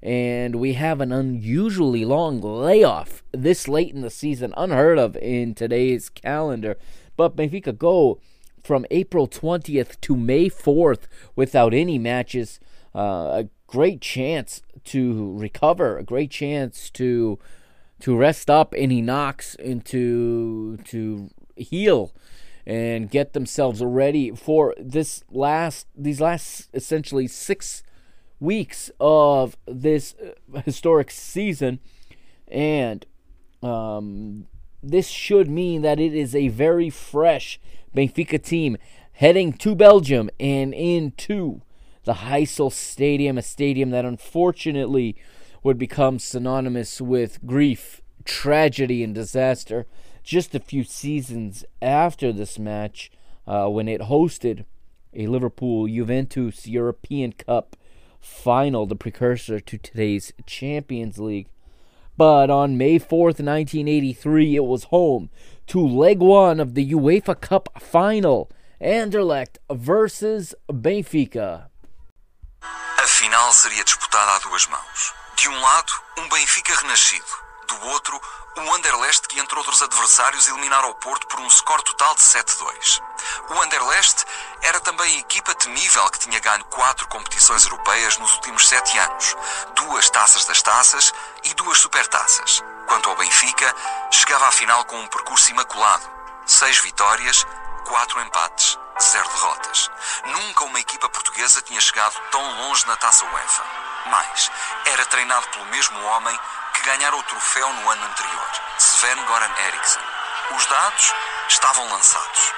[0.03, 5.55] and we have an unusually long layoff this late in the season, unheard of in
[5.55, 6.77] today's calendar.
[7.17, 8.19] But Benfica go
[8.65, 11.03] from April 20th to May 4th
[11.37, 12.59] without any matches
[12.97, 17.39] uh, a great chance to recover, a great chance to
[17.99, 22.13] to rest up any knocks and to to heal
[22.67, 27.83] and get themselves ready for this last these last essentially six
[28.41, 30.15] weeks of this
[30.55, 31.79] uh, historic season.
[32.49, 33.05] And
[33.63, 34.47] um,
[34.83, 37.61] this should mean that it is a very fresh
[37.95, 38.77] Benfica team
[39.13, 41.63] heading to Belgium and into
[42.07, 45.17] the Heysel Stadium, a stadium that unfortunately
[45.65, 49.87] would become synonymous with grief, tragedy, and disaster
[50.23, 53.11] just a few seasons after this match
[53.47, 54.65] uh, when it hosted
[55.13, 57.77] a Liverpool Juventus European Cup
[58.21, 61.49] final, the precursor to today's Champions League.
[62.17, 65.29] But on May 4th, 1983, it was home
[65.67, 68.49] to leg one of the UEFA Cup final
[68.81, 71.67] Anderlecht versus Benfica.
[72.99, 75.15] A final seria disputada a duas mãos.
[75.37, 77.47] De um lado, um Benfica renascido.
[77.67, 78.21] Do outro,
[78.57, 83.03] o Anderlecht que, entre outros adversários, eliminara o Porto por um score total de 7-2.
[83.51, 84.25] O Anderlecht
[84.63, 89.37] era também a equipa temível que tinha ganho quatro competições europeias nos últimos sete anos,
[89.75, 91.13] duas taças das taças
[91.45, 92.63] e duas supertaças.
[92.87, 93.75] Quanto ao Benfica,
[94.11, 96.09] chegava à final com um percurso imaculado.
[96.47, 97.45] Seis vitórias,
[97.85, 99.91] quatro empates, zero derrotas.
[100.27, 103.65] Nunca uma equipa portuguesa tinha chegado tão longe na taça UEFA.
[104.11, 104.51] Mais,
[104.87, 106.39] era treinado pelo mesmo homem
[106.75, 110.01] que ganhara o troféu no ano anterior, Sven Goran Eriksson.
[110.57, 111.13] Os dados
[111.49, 112.53] estavam lançados.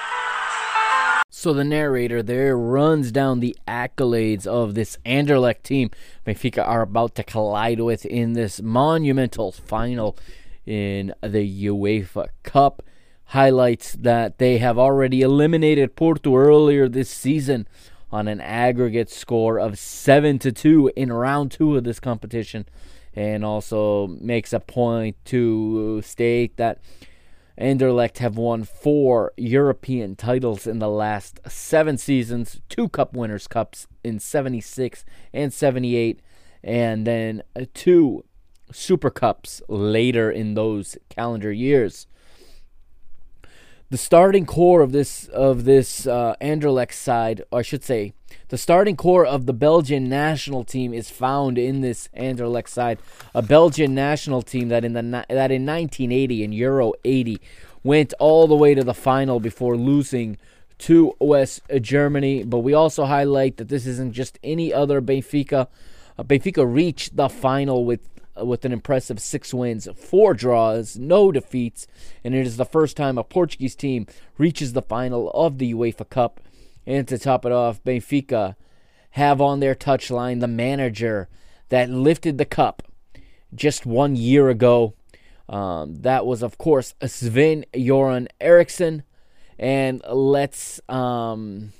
[1.31, 5.89] So the narrator there runs down the accolades of this Anderlecht team
[6.25, 10.17] Benfica are about to collide with in this monumental final
[10.65, 12.83] in the UEFA Cup.
[13.29, 17.67] Highlights that they have already eliminated Porto earlier this season
[18.11, 22.65] on an aggregate score of 7 to 2 in round 2 of this competition
[23.13, 26.79] and also makes a point to state that
[27.55, 33.85] Anderlecht have won four European titles in the last seven seasons, two Cup Winners' Cups
[34.03, 36.19] in 76 and 78,
[36.63, 37.43] and then
[37.75, 38.23] two
[38.71, 42.07] Super Cups later in those calendar years
[43.89, 48.13] the starting core of this of this uh, Anderlecht side, or I should say,
[48.49, 52.99] the starting core of the Belgian national team is found in this Anderlecht side,
[53.33, 57.39] a Belgian national team that in the that in 1980 in Euro 80
[57.83, 60.37] went all the way to the final before losing
[60.77, 62.43] to West Germany.
[62.43, 65.67] But we also highlight that this isn't just any other Benfica.
[66.17, 68.01] Uh, Benfica reached the final with
[68.45, 71.87] with an impressive six wins, four draws, no defeats,
[72.23, 76.09] and it is the first time a Portuguese team reaches the final of the UEFA
[76.09, 76.39] Cup.
[76.85, 78.55] And to top it off, Benfica
[79.11, 81.27] have on their touchline the manager
[81.69, 82.83] that lifted the cup
[83.53, 84.93] just one year ago.
[85.47, 89.03] Um, that was, of course, Sven Göran Eriksson.
[89.57, 91.73] And let's um,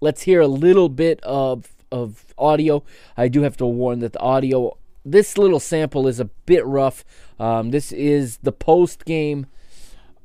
[0.00, 2.84] let's hear a little bit of of audio.
[3.16, 7.04] I do have to warn that the audio this little sample is a bit rough.
[7.38, 9.46] Um, this is the post game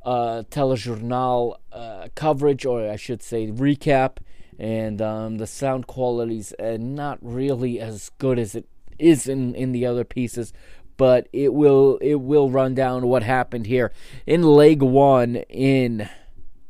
[0.05, 4.17] uh, telejournal uh, coverage, or I should say recap,
[4.59, 8.67] and um, the sound quality's uh, not really as good as it
[8.99, 10.53] is in, in the other pieces.
[10.95, 13.91] But it will it will run down what happened here
[14.27, 16.07] in leg one in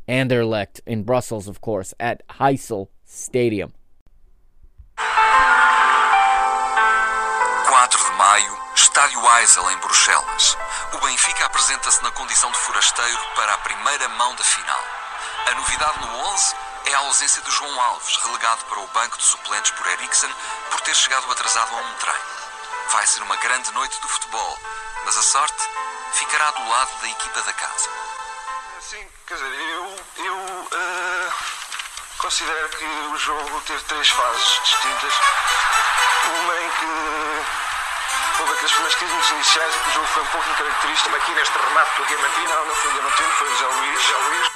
[0.08, 3.74] Anderlecht in Brussels, of course, at Heysel Stadium.
[8.76, 10.58] Estádio Eisel, em Bruxelas.
[10.94, 14.84] O Benfica apresenta-se na condição de forasteiro para a primeira mão da final.
[15.48, 16.56] A novidade no 11
[16.86, 20.34] é a ausência de João Alves, relegado para o banco de suplentes por Eriksen
[20.72, 22.20] por ter chegado atrasado a um treino.
[22.90, 24.60] Vai ser uma grande noite do futebol,
[25.06, 25.70] mas a sorte
[26.14, 27.90] ficará do lado da equipa da casa.
[28.82, 31.34] Sim, quer dizer, eu, eu uh,
[32.18, 34.93] considero que o jogo teve três fases distintas.
[39.54, 41.16] 15 minutos iniciais o jogo foi um pouco incaracterístico.
[41.16, 42.50] Aqui neste remate do Diamantino?
[42.50, 44.02] Não, não foi o Diamantino, foi o José Luís.
[44.02, 44.48] José Luís.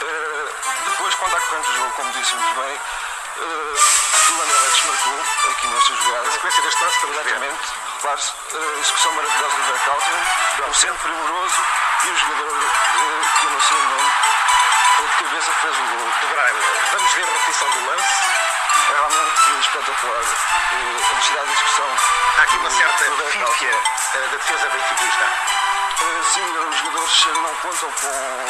[0.00, 0.48] Uh,
[0.86, 5.66] depois, quando há corrente o jogo, como disse muito bem, uh, o André desmarcou aqui
[5.66, 6.28] nesta jogada.
[6.28, 7.58] A sequência deste lance, Exatamente.
[7.98, 10.22] Repare-se, uh, execução maravilhosa do Verkautenen,
[10.68, 11.60] um centro primoroso
[12.04, 14.10] e o jogador, uh, que eu não sei o nome,
[14.98, 16.12] de cabeça fez o gol.
[16.20, 16.58] De Braille.
[16.92, 18.37] Vamos ver a repetição do lance.
[18.88, 20.24] É realmente espetacular.
[20.72, 21.88] A velocidade de execução
[22.38, 23.82] Há aqui uma certa fífia
[24.14, 25.24] da defesa benfiquista.
[26.32, 28.46] Sim, os jogadores não contam com,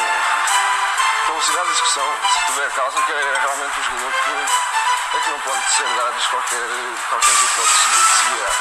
[1.25, 2.05] com velocidade de execução.
[2.31, 6.27] Se tiver causa, que é realmente um jogador que, é que não pode ser dados
[6.27, 6.67] qualquer,
[7.09, 8.55] qualquer hipótese de se virar.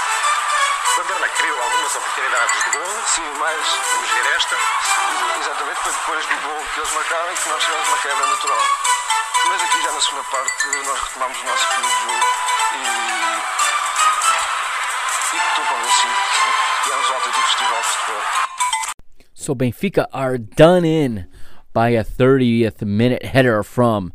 [0.97, 3.03] Vanderlei criou algumas oportunidades de gol.
[3.07, 3.67] Sim, mas.
[3.93, 4.57] Vamos ver esta.
[5.39, 8.63] Exatamente, foi depois do gol que eles marcaram e que nós tivemos uma quebra natural.
[9.49, 12.27] Mas aqui já na segunda parte nós retomamos o nosso um de jogo
[12.75, 12.89] e
[19.33, 21.25] So Benfica are done in
[21.73, 24.13] by a 30th minute header from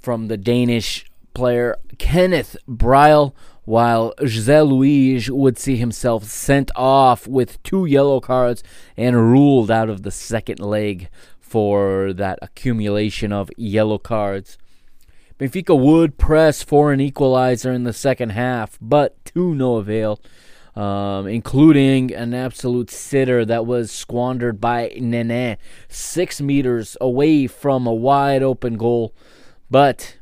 [0.00, 3.34] from the Danish player Kenneth Brylle,
[3.64, 8.62] while José Luis would see himself sent off with two yellow cards
[8.96, 11.08] and ruled out of the second leg
[11.52, 14.56] for that accumulation of yellow cards.
[15.38, 20.18] Benfica would press for an equalizer in the second half, but to no avail,
[20.74, 27.92] um, including an absolute sitter that was squandered by Nene, six meters away from a
[27.92, 29.14] wide open goal.
[29.70, 30.16] But,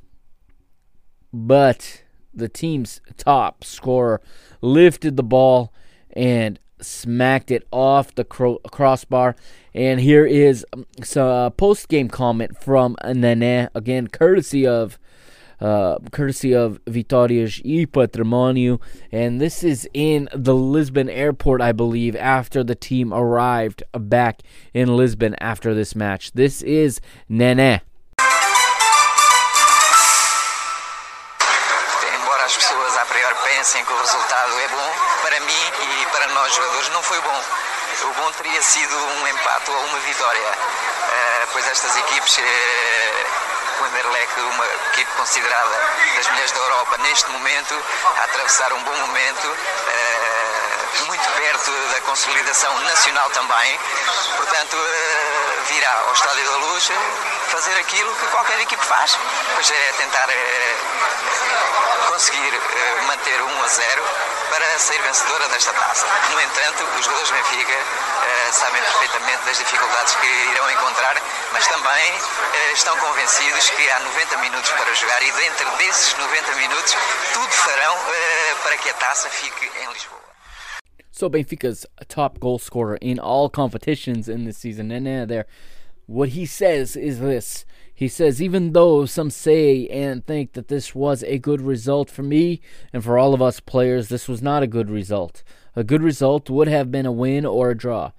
[1.32, 2.02] but
[2.34, 4.20] the team's top scorer
[4.60, 5.72] lifted the ball
[6.12, 9.36] and smacked it off the crossbar.
[9.74, 14.98] And here is um, a post game comment from Nene, again, courtesy of
[15.60, 18.80] uh, courtesy of Vitórias e Patrimônio.
[19.12, 24.40] And this is in the Lisbon airport, I believe, after the team arrived back
[24.72, 26.32] in Lisbon after this match.
[26.32, 27.82] This is Nene.
[36.50, 37.44] Nós jogadores não foi bom.
[38.02, 43.84] O bom teria sido um empate ou uma vitória, uh, pois estas equipes uh, o
[43.84, 45.80] Anderlecht, uma equipe considerada
[46.16, 47.84] das melhores da Europa neste momento,
[48.18, 49.46] a atravessar um bom momento.
[49.46, 53.78] Uh, muito perto da consolidação nacional também.
[54.36, 54.76] Portanto,
[55.68, 56.90] virá ao Estádio da Luz
[57.48, 59.16] fazer aquilo que qualquer equipe faz,
[59.54, 60.28] pois é tentar
[62.08, 62.60] conseguir
[63.06, 64.04] manter 1 a 0
[64.50, 66.06] para sair vencedora desta taça.
[66.30, 71.16] No entanto, os jogadores do Benfica uh, sabem perfeitamente das dificuldades que irão encontrar,
[71.52, 76.54] mas também uh, estão convencidos que há 90 minutos para jogar e dentro desses 90
[76.56, 76.96] minutos
[77.32, 80.20] tudo farão uh, para que a taça fique em Lisboa.
[81.12, 85.46] So Benfica's top goal scorer in all competitions in this season, and uh, there,
[86.06, 87.66] what he says is this:
[88.00, 92.22] He says, even though some say and think that this was a good result for
[92.22, 92.62] me
[92.94, 95.42] and for all of us players, this was not a good result.
[95.76, 98.12] A good result would have been a win or a draw.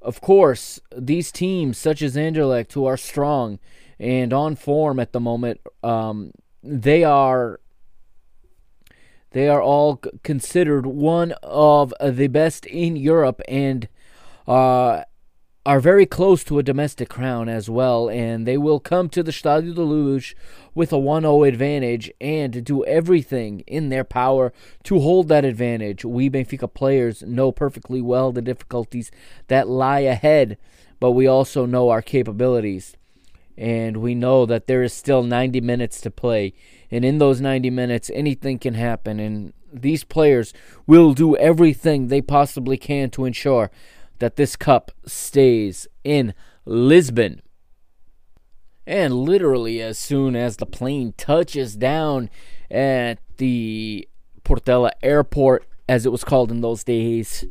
[0.00, 3.60] Of course, these teams, such as Anderlecht, who are strong
[4.00, 7.60] and on form at the moment, um, they are
[9.30, 13.86] they are all considered one of the best in Europe and
[14.48, 15.04] uh,
[15.64, 19.30] are very close to a domestic crown as well, and they will come to the
[19.30, 20.34] Stadio de Luz
[20.74, 24.52] with a 1 0 advantage and do everything in their power
[24.82, 26.04] to hold that advantage.
[26.04, 29.12] We Benfica players know perfectly well the difficulties
[29.46, 30.58] that lie ahead,
[30.98, 32.96] but we also know our capabilities.
[33.56, 36.54] And we know that there is still 90 minutes to play.
[36.90, 39.20] And in those 90 minutes, anything can happen.
[39.20, 40.54] And these players
[40.86, 43.70] will do everything they possibly can to ensure
[44.22, 46.32] that this cup stays in
[46.64, 47.42] Lisbon.
[48.86, 52.30] And literally, as soon as the plane touches down
[52.70, 54.08] at the
[54.44, 57.44] Portela Airport, as it was called in those days,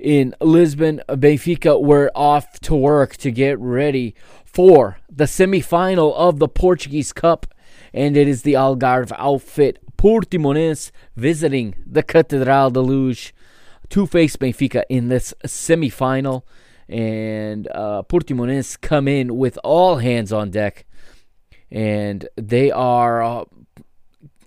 [0.00, 6.48] in Lisbon, Benfica were off to work to get ready for the semifinal of the
[6.48, 7.46] Portuguese Cup.
[7.94, 13.32] And it is the Algarve outfit Portimonense visiting the Catedral de Luz
[13.90, 16.42] to face Benfica in this semifinal.
[16.88, 20.86] And uh, Portimonense come in with all hands on deck,
[21.70, 23.44] and they are uh,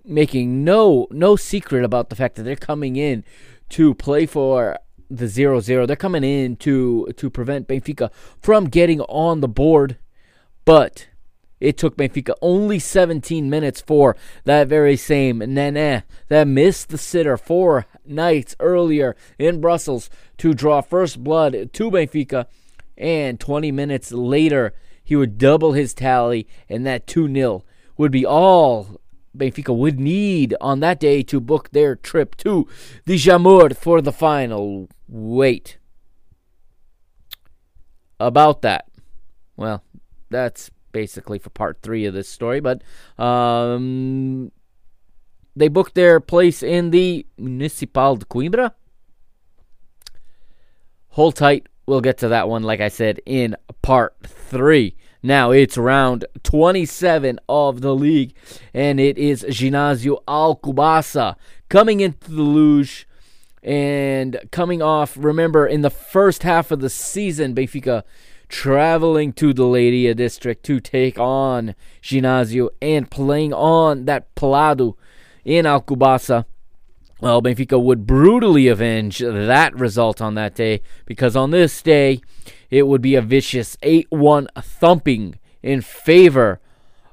[0.04, 3.24] making no no secret about the fact that they're coming in
[3.70, 4.76] to play for
[5.08, 5.86] the 0-0.
[5.86, 9.98] They're coming in to to prevent Benfica from getting on the board,
[10.64, 11.06] but
[11.62, 17.36] it took Benfica only 17 minutes for that very same Nene that missed the sitter
[17.36, 22.46] four nights earlier in Brussels to draw first blood to Benfica.
[22.98, 27.64] And 20 minutes later, he would double his tally, and that 2 0
[27.96, 29.00] would be all
[29.36, 32.66] Benfica would need on that day to book their trip to
[33.06, 34.88] the Jamor for the final.
[35.08, 35.78] Wait.
[38.18, 38.88] About that.
[39.56, 39.84] Well,
[40.28, 42.60] that's basically for part three of this story.
[42.60, 42.82] But
[43.18, 44.52] um,
[45.56, 48.72] they booked their place in the Municipal de Coimbra.
[51.08, 51.66] Hold tight.
[51.86, 54.96] We'll get to that one, like I said, in part three.
[55.22, 58.34] Now it's round 27 of the league,
[58.74, 61.36] and it is Ginásio Alcobaça
[61.68, 63.04] coming into the Luz
[63.62, 65.16] and coming off.
[65.16, 68.02] Remember, in the first half of the season, Benfica
[68.52, 74.94] traveling to the Leiria district to take on Ginásio and playing on that Pelado
[75.42, 76.44] in Alcobaça.
[77.20, 82.20] Well, Benfica would brutally avenge that result on that day because on this day
[82.70, 86.60] it would be a vicious 8 1 thumping in favor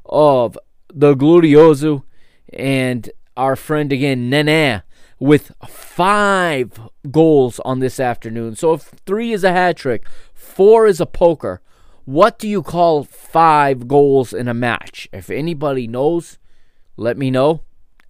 [0.05, 0.57] of
[0.93, 2.03] the Glorioso
[2.51, 4.83] and our friend again, Nene,
[5.19, 6.79] with five
[7.11, 8.55] goals on this afternoon.
[8.55, 11.61] So if three is a hat trick, four is a poker,
[12.05, 15.07] what do you call five goals in a match?
[15.11, 16.39] If anybody knows,
[16.97, 17.61] let me know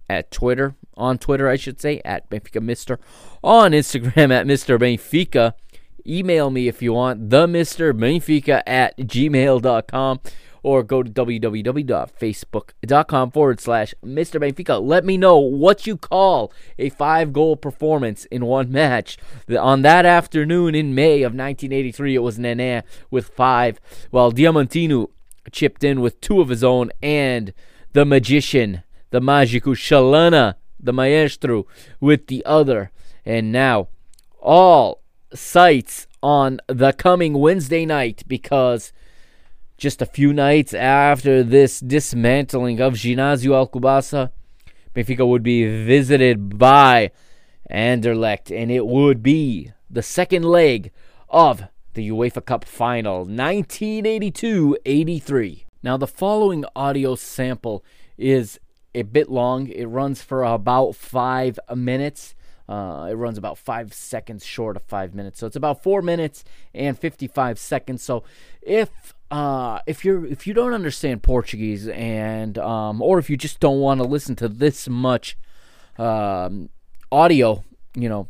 [0.08, 2.98] at Twitter, on Twitter, I should say, at Benfica Mister,
[3.42, 4.78] on Instagram at Mr.
[4.78, 5.54] Benfica.
[6.06, 7.92] Email me if you want, the Mr.
[7.92, 10.20] Benfica at gmail.com
[10.62, 14.38] or go to www.facebook.com forward slash Mr.
[14.40, 14.82] Benfica.
[14.82, 19.18] Let me know what you call a five goal performance in one match.
[19.58, 23.80] On that afternoon in May of 1983, it was Nene with five,
[24.10, 25.08] while Diamantino
[25.52, 27.52] chipped in with two of his own, and
[27.92, 31.66] the magician, the Magico Chalana, the maestro,
[31.98, 32.92] with the other.
[33.24, 33.88] And now,
[34.40, 35.02] all
[35.34, 38.92] sights on the coming Wednesday night because
[39.80, 44.30] just a few nights after this dismantling of Ginásio Alcobaça,
[44.94, 47.10] Benfica would be visited by
[47.70, 50.92] Anderlecht, and it would be the second leg
[51.30, 51.64] of
[51.94, 55.64] the UEFA Cup final, 1982-83.
[55.82, 57.82] Now, the following audio sample
[58.18, 58.60] is
[58.94, 59.68] a bit long.
[59.68, 62.34] It runs for about five minutes.
[62.68, 66.44] Uh, it runs about five seconds short of five minutes, so it's about four minutes
[66.72, 68.00] and fifty-five seconds.
[68.00, 68.22] So
[68.62, 73.60] if uh, if you're if you don't understand Portuguese and um, or if you just
[73.60, 75.36] don't want to listen to this much
[75.98, 76.68] um,
[77.12, 77.64] audio,
[77.94, 78.28] you know,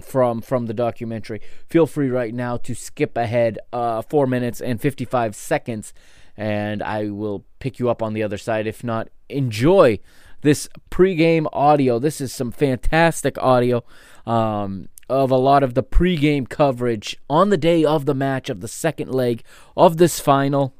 [0.00, 4.80] from from the documentary, feel free right now to skip ahead uh, four minutes and
[4.80, 5.94] fifty five seconds,
[6.36, 8.66] and I will pick you up on the other side.
[8.66, 10.00] If not, enjoy
[10.40, 11.98] this pregame audio.
[12.00, 13.84] This is some fantastic audio.
[14.26, 18.60] Um, of a lot of the pregame coverage on the day of the match of
[18.60, 19.42] the second leg
[19.76, 20.74] of this final.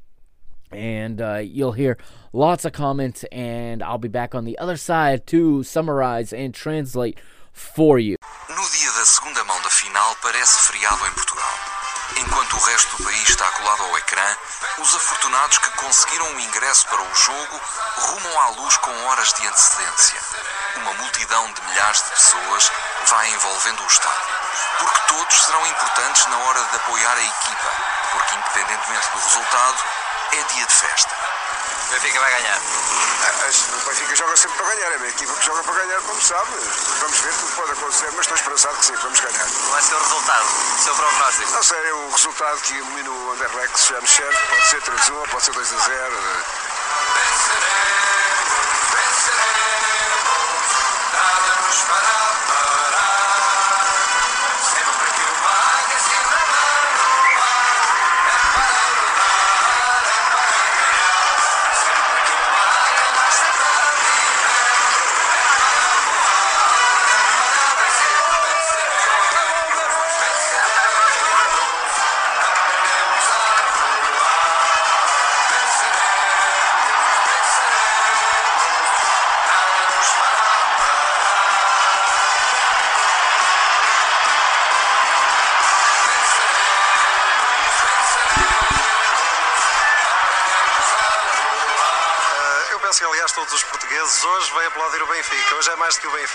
[0.70, 1.96] And uh, you'll hear
[2.32, 7.18] lots of comments, and I'll be back on the other side to summarize and translate
[7.52, 8.16] for you.
[8.48, 11.67] No dia da segunda mão da final parece feriado em Portugal.
[12.16, 14.36] Enquanto o resto do país está colado ao ecrã,
[14.78, 17.60] os afortunados que conseguiram o ingresso para o jogo
[17.96, 20.20] rumam à luz com horas de antecedência.
[20.76, 22.72] Uma multidão de milhares de pessoas
[23.06, 24.36] vai envolvendo o estádio.
[24.78, 27.72] Porque todos serão importantes na hora de apoiar a equipa,
[28.12, 29.78] porque independentemente do resultado,
[30.32, 31.14] é dia de festa.
[31.86, 32.58] O Benfica vai ganhar.
[32.58, 36.52] O Benfica joga sempre para ganhar, é uma equipa que joga para ganhar, como sabe.
[37.00, 39.48] Vamos ver, tudo pode acontecer, mas estou esperançado que sim, vamos ganhar.
[39.68, 40.46] Qual ser o resultado?
[40.46, 41.52] O seu prognóstico?
[41.52, 45.44] Não sei, o resultado que ilumina o Anderlecht já nos serve, pode ser 3-1, pode
[45.44, 45.72] ser 2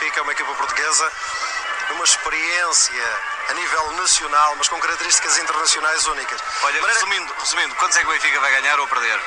[0.04, 1.12] Benfica, é uma equipa portuguesa,
[1.92, 6.42] uma experiência a nível nacional, mas com características internacionais únicas.
[6.64, 9.20] Olha, maneira- resumindo, resumindo, quantos é que o Benfica vai ganhar ou perder?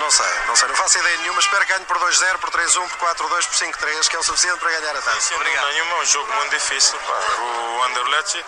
[0.00, 1.40] Não sei, não sei, não faço ideia nenhuma.
[1.40, 4.58] Espero que ganhe por 2-0, por 3-1, por 4-2, por 5-3, que é o suficiente
[4.58, 5.20] para ganhar a taça.
[5.20, 6.98] Sem dúvida nenhuma, é um jogo muito difícil.
[6.98, 7.14] Pá.
[7.38, 8.44] O Anderlecht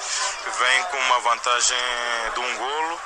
[0.58, 1.78] vem com uma vantagem
[2.34, 3.00] de um golo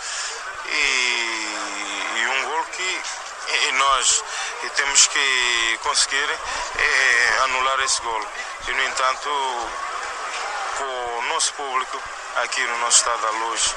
[0.66, 3.02] e, e um golo que
[3.48, 4.24] e nós
[4.70, 6.30] temos que conseguir
[6.78, 8.26] é, anular esse golo.
[8.68, 9.28] E, no entanto,
[10.78, 12.00] com o nosso público
[12.36, 13.74] aqui no nosso estado da luz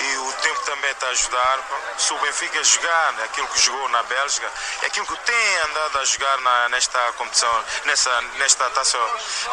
[0.00, 1.58] e o tempo também está a ajudar.
[1.96, 4.50] Se o Benfica jogar aquilo que jogou na Bélgica,
[4.82, 8.98] é aquilo que tem andado a jogar na- nesta competição, nessa, nesta taça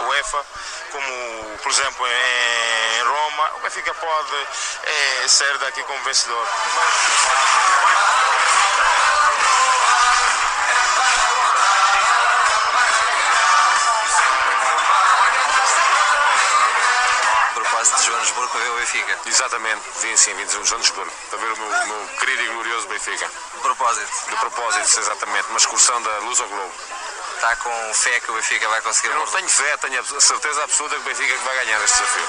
[0.07, 0.45] UEFA,
[0.91, 4.47] como por exemplo em Roma, o Benfica pode
[4.83, 6.47] eh, sair daqui como vencedor.
[18.21, 19.19] Joanesburgo para ver o Benfica.
[19.25, 23.27] Exatamente, vim sim, vim de Joanesburgo, para ver o meu, meu querido e glorioso Benfica.
[23.27, 26.71] De propósito, De propósito, exatamente, uma excursão da Luz ao Globo.
[27.35, 30.63] está com fé que o Benfica vai conseguir Eu não tenho fé, tenho a certeza
[30.63, 32.27] absoluta que o Benfica é vai ganhar este desafio.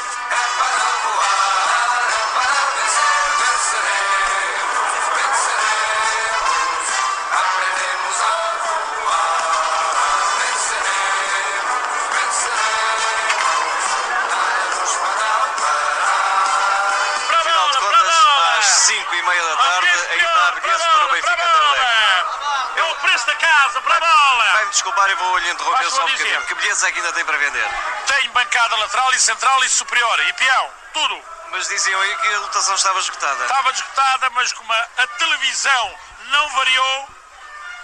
[24.63, 26.47] Vai-me desculpar, eu vou lhe interromper só um bocadinho.
[26.47, 27.69] Que bilhetes é que ainda tem para vender?
[28.07, 30.21] Tem bancada lateral e central e superior.
[30.21, 31.21] E peão, tudo.
[31.51, 33.43] Mas diziam aí que a lotação estava esgotada.
[33.43, 35.99] Estava esgotada, mas como a, a televisão
[36.29, 37.09] não variou,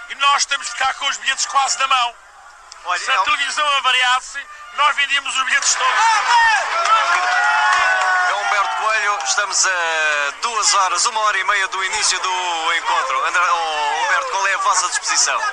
[0.09, 2.15] e nós temos que ficar com os bilhetes quase na mão.
[2.85, 6.03] Olha, Se é a um- televisão avariasse, nós vendíamos os bilhetes todos.
[8.29, 13.25] É Humberto Coelho, estamos a duas horas, uma hora e meia do início do encontro.
[13.25, 15.43] André, oh, Humberto, qual é a vossa disposição?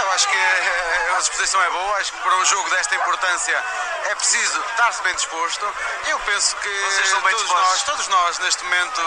[0.00, 3.64] Eu acho que eh, a disposição é boa, acho que para um jogo desta importância
[4.04, 5.74] é preciso estar-se bem disposto.
[6.06, 9.00] Eu penso que todos nós, todos nós neste momento,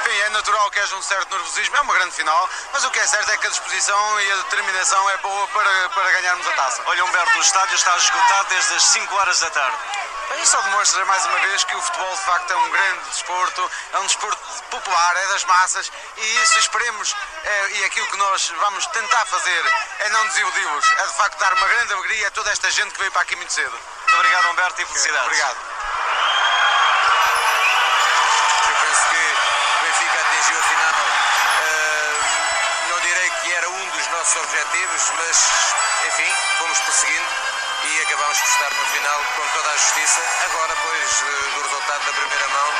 [0.00, 2.98] enfim, é natural que haja um certo nervosismo, é uma grande final, mas o que
[2.98, 6.52] é certo é que a disposição e a determinação é boa para, para ganharmos a
[6.52, 6.82] taça.
[6.86, 9.78] Olha, Humberto, o estádio está esgotado desde as 5 horas da tarde.
[10.40, 13.70] Isso só demonstra mais uma vez que o futebol de facto é um grande desporto,
[13.92, 14.38] é um desporto
[14.70, 17.14] popular, é das massas e isso esperemos
[17.44, 21.52] é, e aquilo que nós vamos tentar fazer é não desiludi-los, é de facto dar
[21.54, 23.70] uma grande alegria a toda esta gente que veio para aqui muito cedo.
[23.70, 25.26] Muito obrigado, Humberto, e felicidades.
[25.26, 25.56] Obrigado.
[28.68, 30.92] Eu penso que o Benfica atingiu a final.
[31.62, 35.74] Uh, não direi que era um dos nossos objetivos, mas
[36.06, 37.51] enfim, fomos perseguindo
[37.84, 40.20] e acabamos por estar no final com toda a justiça.
[40.44, 42.70] Agora, pois, uh, do resultado da primeira mão,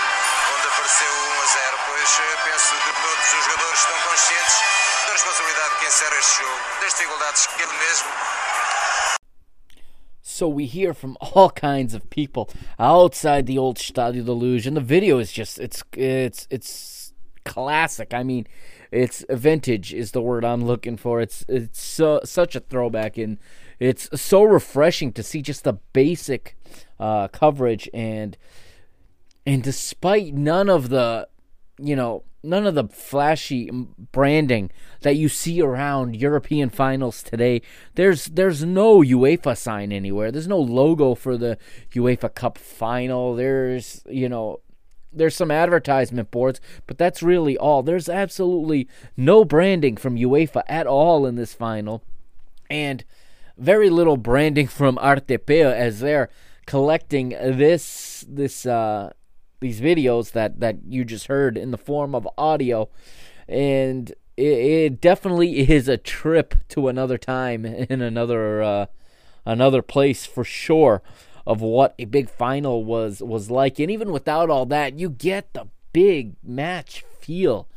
[0.56, 4.56] onde apareceu 1 a 0, pois uh, penso que todos os jogadores estão conscientes
[5.06, 8.10] da responsabilidade que encerra este jogo, das dificuldades que ele mesmo
[10.24, 12.48] So we hear from all kinds of people
[12.78, 17.12] outside the old Stadio de Luz, and the video is just it's it's it's
[17.44, 18.14] classic.
[18.14, 18.46] I mean,
[18.90, 21.20] it's vintage is the word I'm looking for.
[21.20, 23.38] It's it's so, such a throwback, and
[23.82, 26.56] it's so refreshing to see just the basic
[27.00, 28.36] uh, coverage and
[29.44, 31.28] and despite none of the
[31.78, 34.70] you know none of the flashy branding
[35.02, 37.62] that you see around European finals today.
[37.94, 40.32] There's there's no UEFA sign anywhere.
[40.32, 41.58] There's no logo for the
[41.92, 43.34] UEFA Cup final.
[43.34, 44.60] There's, you know,
[45.12, 47.82] there's some advertisement boards, but that's really all.
[47.82, 52.02] There's absolutely no branding from UEFA at all in this final.
[52.70, 53.04] And
[53.56, 56.28] very little branding from Artepeo as they're
[56.66, 59.10] collecting this this uh
[59.60, 62.90] these videos that that you just heard in the form of audio.
[63.48, 68.86] And it, it definitely is a trip to another time in another uh,
[69.46, 71.02] another place for sure
[71.46, 73.78] of what a big final was was like.
[73.78, 77.68] And even without all that you get the big match feel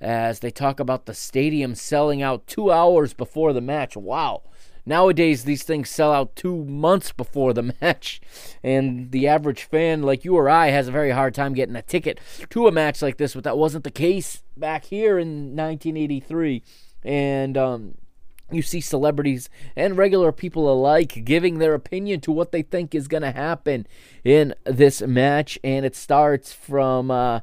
[0.00, 3.96] as they talk about the stadium selling out 2 hours before the match.
[3.96, 4.42] Wow
[4.86, 8.20] Nowadays, these things sell out two months before the match,
[8.62, 11.82] and the average fan, like you or I, has a very hard time getting a
[11.82, 12.20] ticket
[12.50, 13.34] to a match like this.
[13.34, 16.62] But that wasn't the case back here in 1983,
[17.02, 17.94] and um,
[18.50, 23.08] you see celebrities and regular people alike giving their opinion to what they think is
[23.08, 23.86] going to happen
[24.22, 27.10] in this match, and it starts from.
[27.10, 27.40] Uh,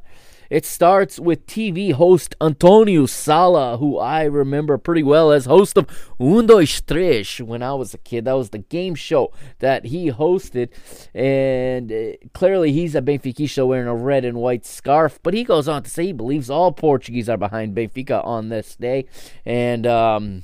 [0.51, 5.87] it starts with TV host Antonio Sala, who I remember pretty well as host of
[6.19, 8.25] Un when I was a kid.
[8.25, 10.69] That was the game show that he hosted.
[11.15, 15.19] And uh, clearly he's a Benfica wearing a red and white scarf.
[15.23, 18.75] But he goes on to say he believes all Portuguese are behind Benfica on this
[18.75, 19.05] day.
[19.45, 20.43] And, um,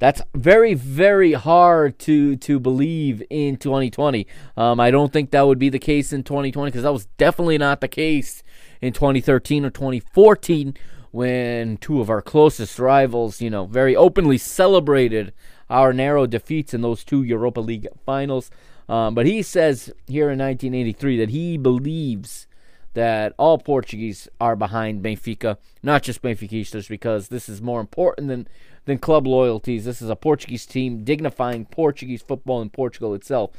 [0.00, 4.26] that's very very hard to to believe in 2020
[4.56, 7.56] um, i don't think that would be the case in 2020 because that was definitely
[7.56, 8.42] not the case
[8.84, 10.76] in 2013 or 2014
[11.10, 15.32] when two of our closest rivals, you know, very openly celebrated
[15.70, 18.50] our narrow defeats in those two Europa League finals.
[18.88, 22.46] Um, but he says here in 1983 that he believes
[22.92, 28.46] that all Portuguese are behind Benfica, not just Benfiquistas, because this is more important than,
[28.84, 29.84] than club loyalties.
[29.86, 33.50] This is a Portuguese team dignifying Portuguese football in Portugal itself.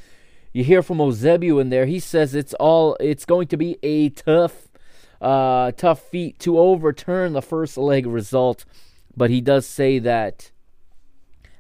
[0.53, 1.85] You hear from Eusebio in there.
[1.85, 4.64] He says it's all it's going to be a tough
[5.25, 8.63] uh, tough feat to overturn the first leg result.
[9.17, 10.51] But he does say that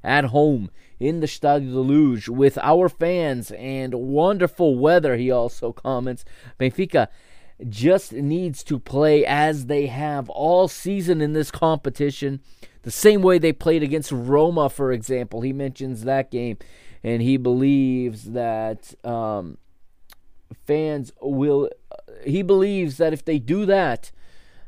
[0.03, 5.73] at home in the Stade de Luz with our fans and wonderful weather, he also
[5.73, 6.23] comments,
[6.59, 7.07] Benfica
[7.67, 12.41] just needs to play as they have all season in this competition.
[12.83, 15.41] The same way they played against Roma, for example.
[15.41, 16.57] He mentions that game,
[17.03, 19.57] and he believes that um,
[20.67, 21.69] fans will.
[22.23, 24.11] He believes that if they do that,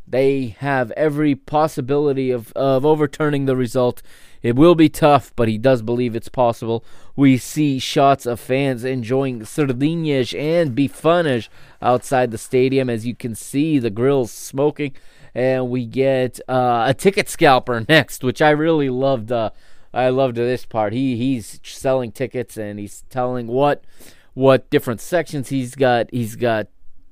[0.07, 4.01] they have every possibility of, of overturning the result.
[4.41, 6.85] It will be tough, but he does believe it's possible.
[7.15, 11.49] We see shots of fans enjoying sardinhas and bifanas
[11.81, 14.93] outside the stadium, as you can see the grills smoking.
[15.35, 19.31] And we get uh, a ticket scalper next, which I really loved.
[19.31, 19.49] Uh,
[19.93, 20.93] I loved this part.
[20.93, 23.83] He he's selling tickets and he's telling what
[24.33, 26.67] what different sections he's got he's got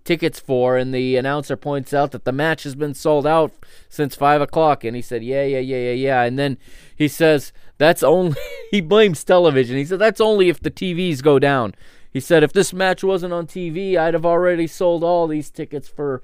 [0.06, 3.52] tickets for and the announcer points out that the match has been sold out
[3.90, 6.22] since five o'clock and he said yeah yeah yeah yeah yeah.
[6.24, 6.58] And then
[6.96, 8.38] he says that's only
[8.72, 9.76] he blames television.
[9.76, 11.76] He said that's only if the tvs go down.
[12.14, 15.90] He said if this match wasn't on tv i'd have already sold all these tickets
[15.90, 16.22] for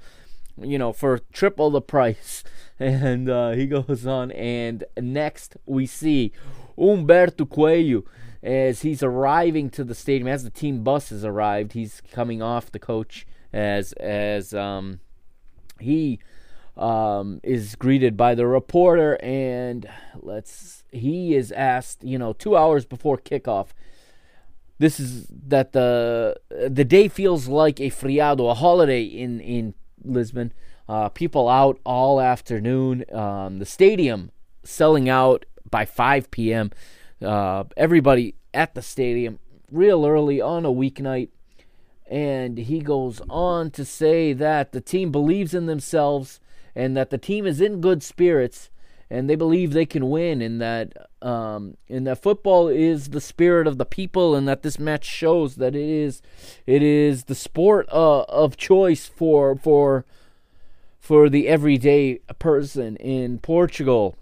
[0.58, 2.44] you know for triple the price.
[2.80, 6.32] And uh, he goes on and next we see
[6.80, 8.04] Humberto coelho
[8.42, 12.72] as he's arriving to the stadium, as the team bus has arrived, he's coming off
[12.72, 14.99] the coach as as um,
[15.80, 16.20] he
[16.78, 22.86] um, is greeted by the reporter, and let's he is asked, you know, two hours
[22.86, 23.68] before kickoff.
[24.80, 29.74] This is that the the day feels like a friado, a holiday in in
[30.04, 30.54] Lisbon.
[30.89, 33.06] Uh, people out all afternoon.
[33.14, 34.32] Um, the stadium
[34.64, 36.72] selling out by 5 p.m.
[37.22, 39.39] Uh, everybody at the stadium
[39.72, 41.30] real early on a weeknight.
[42.12, 46.41] And he goes on to say that the team believes in themselves
[46.76, 48.70] and that the team is in good spirits
[49.09, 53.68] and they believe they can win and that um, and that football is the spirit
[53.68, 56.22] of the people and that this match shows that it is
[56.66, 60.05] it is the sport uh, of choice for for
[60.99, 64.18] for the everyday person in Portugal.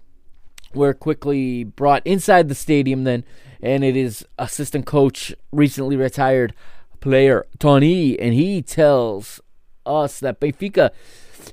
[0.74, 3.24] We're quickly brought inside the stadium then
[3.60, 6.54] and it is assistant coach recently retired
[7.00, 9.40] player Toni and he tells
[9.86, 10.90] us that Benfica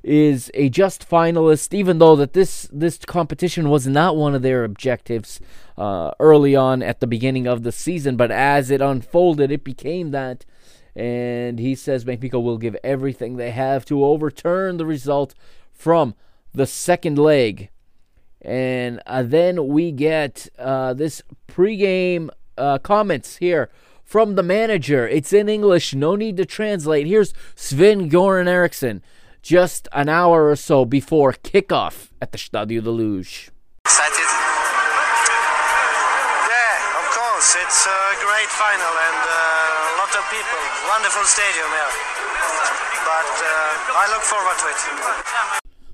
[0.04, 4.64] is a just finalist, even though that this this competition was not one of their
[4.64, 5.40] objectives
[5.78, 8.16] uh, early on at the beginning of the season.
[8.16, 10.46] But as it unfolded, it became that.
[10.96, 15.36] And he says Benfica will give everything they have to overturn the result
[15.72, 16.16] from
[16.54, 17.70] the second leg.
[18.42, 23.70] And uh, then we get uh, this pregame uh, comments here
[24.08, 25.06] from the manager.
[25.06, 27.06] It's in English, no need to translate.
[27.06, 29.04] Here's Sven Goran Eriksson
[29.44, 33.52] just an hour or so before kickoff at the Stadio de Luz.
[33.86, 34.28] Excited?
[36.52, 37.56] Yeah, of course.
[37.56, 40.60] It's a great final and uh, a lot of people.
[40.92, 41.94] Wonderful stadium here.
[43.08, 44.80] But uh, I look forward to it.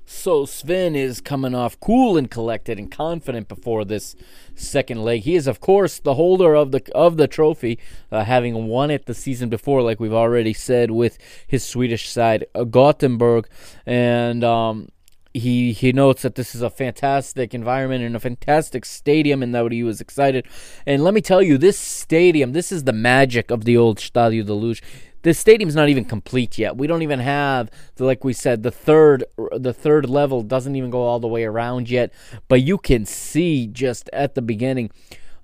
[0.06, 4.16] So Sven is coming off cool and collected and confident before this
[4.54, 5.22] second leg.
[5.22, 7.78] He is, of course, the holder of the of the trophy,
[8.10, 12.46] uh, having won it the season before, like we've already said, with his Swedish side,
[12.54, 13.48] uh, Gothenburg,
[13.86, 14.88] and um,
[15.32, 19.72] he he notes that this is a fantastic environment and a fantastic stadium, and that
[19.72, 20.46] he was excited.
[20.86, 24.46] And let me tell you, this stadium, this is the magic of the old Stadio
[24.46, 24.80] de Luz
[25.24, 26.76] the stadium's not even complete yet.
[26.76, 29.24] We don't even have the, like we said the third
[29.56, 32.12] the third level doesn't even go all the way around yet,
[32.46, 34.90] but you can see just at the beginning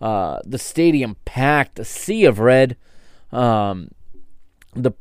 [0.01, 2.77] uh, the stadium packed, a sea of red.
[3.33, 3.91] Um,
[4.75, 4.93] the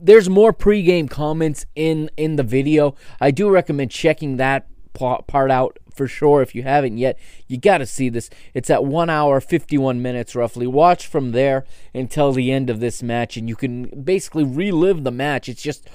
[0.00, 2.94] there's more pregame comments in in the video.
[3.20, 7.18] I do recommend checking that part out for sure if you haven't yet.
[7.46, 8.30] You got to see this.
[8.54, 10.66] It's at 1 hour 51 minutes roughly.
[10.66, 11.64] Watch from there
[11.94, 15.48] until the end of this match and you can basically relive the match.
[15.48, 15.88] It's just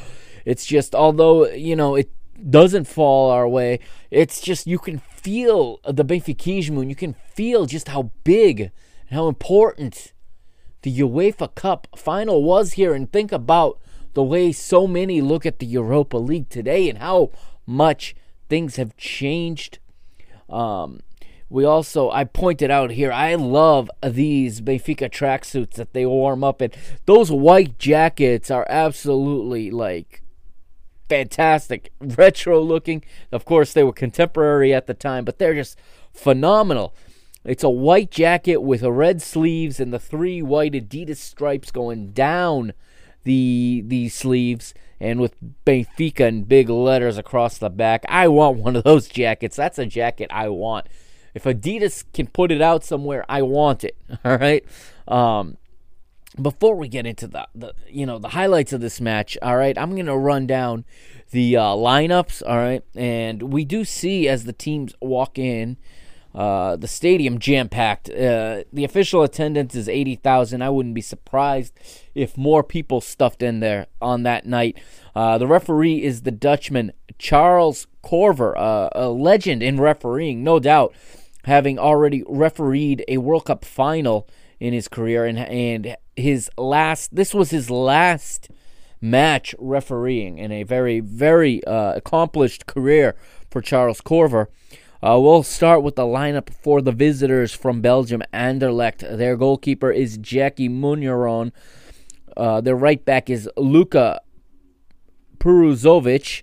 [0.45, 2.09] it's just although, you know, it
[2.49, 3.79] doesn't fall our way,
[4.11, 6.87] it's just you can feel the Benfiquismo.
[6.87, 8.71] You can feel just how big and
[9.11, 10.13] how important
[10.83, 13.79] the UEFA Cup final was here and think about
[14.13, 17.29] the way so many look at the Europa League today and how
[17.65, 18.15] much
[18.49, 19.79] things have changed
[20.49, 21.01] um,
[21.49, 26.61] we also, I pointed out here, I love these Benfica tracksuits that they warm up
[26.61, 26.71] in.
[27.05, 30.23] Those white jackets are absolutely like
[31.07, 33.03] fantastic, retro looking.
[33.31, 35.79] Of course, they were contemporary at the time, but they're just
[36.13, 36.93] phenomenal.
[37.45, 42.11] It's a white jacket with a red sleeves and the three white Adidas stripes going
[42.11, 42.73] down
[43.23, 45.35] the the sleeves and with
[45.65, 48.05] Benfica in big letters across the back.
[48.09, 49.55] I want one of those jackets.
[49.55, 50.87] That's a jacket I want.
[51.33, 53.95] If Adidas can put it out somewhere, I want it.
[54.25, 54.65] All right.
[55.07, 55.57] Um,
[56.41, 59.77] before we get into the, the you know the highlights of this match, all right,
[59.77, 60.85] I'm gonna run down
[61.31, 62.43] the uh, lineups.
[62.45, 65.77] All right, and we do see as the teams walk in.
[66.37, 68.11] Uh, the stadium jam packed.
[68.11, 70.61] Uh, the official attendance is 80,000.
[70.61, 71.73] I wouldn't be surprised
[72.13, 74.77] if more people stuffed in there on that night.
[75.15, 80.93] Uh, the referee is the Dutchman Charles Corver, uh, a legend in refereeing, no doubt,
[81.45, 84.27] having already refereed a World Cup final
[84.59, 88.49] in his career and and his last this was his last
[88.99, 93.15] match refereeing in a very very uh, accomplished career
[93.49, 94.49] for Charles Corver.
[95.01, 99.17] Uh, we'll start with the lineup for the visitors from Belgium, Anderlecht.
[99.17, 101.51] Their goalkeeper is Jackie Munaron.
[102.35, 104.21] Uh, their right back is Luka
[105.37, 106.41] Peruzovic.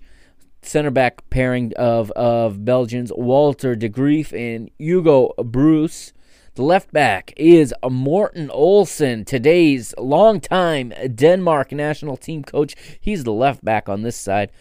[0.61, 6.13] Center back pairing of, of Belgians, Walter de Greef and Hugo Broos.
[6.55, 12.73] The left back is Morten Olsen, today's longtime Denmark national team coach.
[13.01, 14.51] He's the left back on this side.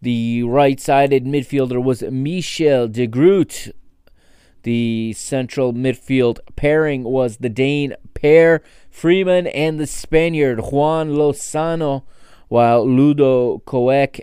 [0.00, 3.74] The right sided midfielder was Michel de Groot.
[4.62, 12.04] The central midfield pairing was the Dane Per Frimann and the Spaniard Juan Lozano,
[12.48, 14.20] while Ludo Coeck,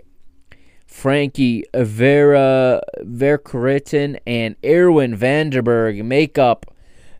[0.86, 6.74] Frankie Vera Vercauteren, and Erwin Vandenbergh make up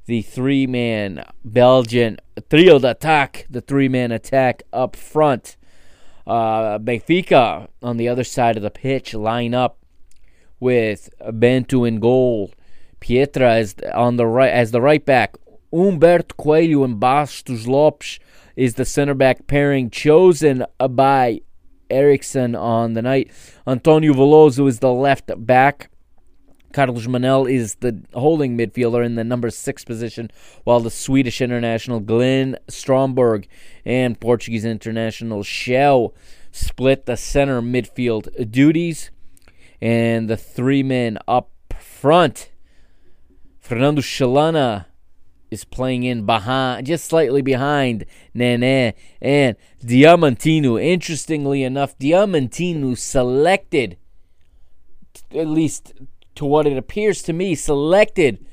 [0.07, 5.57] the three man Belgian trio attack, the three man attack up front.
[6.27, 9.79] Uh, Benfica on the other side of the pitch line up
[10.59, 12.51] with Bento in goal.
[13.01, 15.37] Pietra is on the right as the right back.
[15.73, 18.19] Humberto Coelho and Bastos Lopes
[18.57, 21.43] is the center back pairing chosen by
[21.91, 23.31] Eriksson on the night.
[23.67, 25.91] Antonio Veloso is the left back.
[26.73, 30.31] Carlos Manel is the holding midfielder in the number six position,
[30.65, 33.47] while the Swedish international Glenn Stromberg
[33.85, 36.13] and Portuguese international Shéu
[36.53, 39.11] split the center midfield duties.
[39.81, 42.51] And the three men up front,
[43.61, 44.87] Fernando Chalana
[45.51, 48.05] is playing in behind, just slightly behind
[48.35, 50.83] Nene and Diamantino.
[50.83, 53.97] Interestingly enough, Diamantino selected,
[55.35, 55.93] at least
[56.37, 58.47] to what it appears to me, selected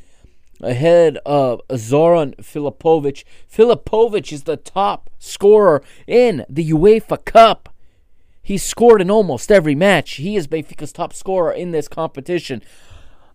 [0.61, 3.23] ahead of Zoran Filipovic.
[3.51, 7.69] Filipovic is the top scorer in the UEFA Cup.
[8.41, 10.13] He's scored in almost every match.
[10.13, 12.61] He is Benfica's top scorer in this competition.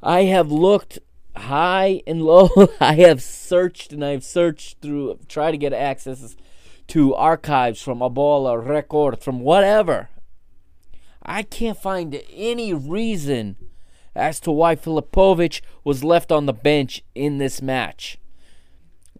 [0.02, 0.98] I have looked
[1.34, 2.50] high and low.
[2.80, 6.36] I have searched and I've searched through, try to get access
[6.88, 10.08] to archives from A Bola, Record, from whatever.
[11.22, 13.56] I can't find any reason
[14.14, 18.18] as to why Filipovic was left on the bench in this match.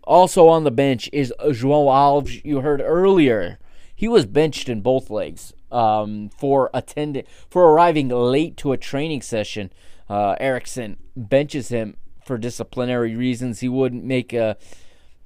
[0.04, 3.58] Also on the bench is João Alves, you heard earlier.
[3.94, 9.22] He was benched in both legs um, for attending for arriving late to a training
[9.22, 9.72] session.
[10.08, 13.60] Uh, Eriksson benches him for disciplinary reasons.
[13.60, 14.56] He wouldn't make a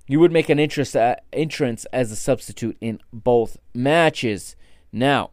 [0.06, 4.56] he would make an interest, uh, entrance as a substitute in both matches.
[4.92, 5.30] Now,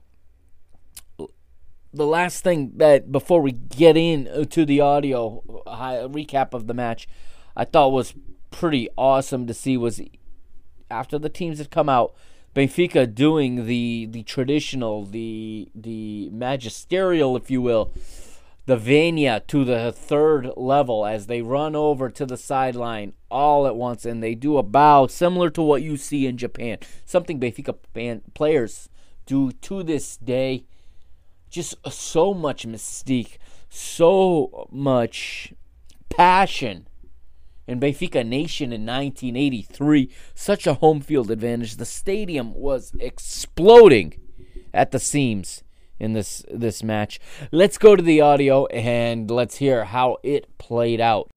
[1.93, 7.07] the last thing that before we get into the audio uh, recap of the match,
[7.55, 8.13] I thought was
[8.51, 10.01] pretty awesome to see was
[10.89, 12.13] after the teams had come out,
[12.55, 17.91] Benfica doing the the traditional, the the magisterial, if you will,
[18.65, 23.75] the venia to the third level as they run over to the sideline all at
[23.75, 26.77] once and they do a bow similar to what you see in Japan.
[27.05, 27.75] Something Benfica
[28.33, 28.89] players
[29.25, 30.65] do to this day
[31.49, 33.37] just so much mystique,
[33.69, 35.53] so much
[36.09, 36.87] passion
[37.67, 40.09] in Benfica Nation in 1983.
[40.33, 41.75] Such a home field advantage.
[41.75, 44.19] The stadium was exploding
[44.73, 45.63] at the seams
[45.99, 47.19] in this this match.
[47.51, 51.31] Let's go to the audio and let's hear how it played out.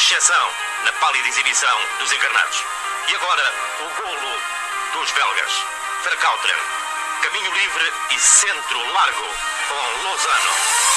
[0.00, 0.50] exceção
[0.84, 2.64] na pálida exibição dos encarnados.
[3.06, 4.42] E agora, o golo
[4.94, 5.52] dos belgas.
[6.02, 6.56] Verkautren,
[7.20, 9.26] caminho livre e centro largo
[9.68, 10.50] com Lozano.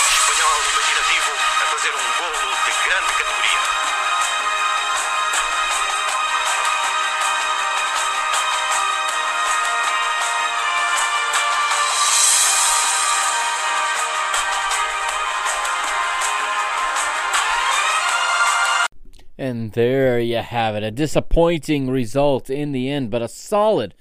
[0.09, 3.59] Espanhol imaginativo a fazer um golo de grande categoria.
[19.43, 20.83] And there you have it.
[20.83, 23.93] A disappointing result in the end, but a solid,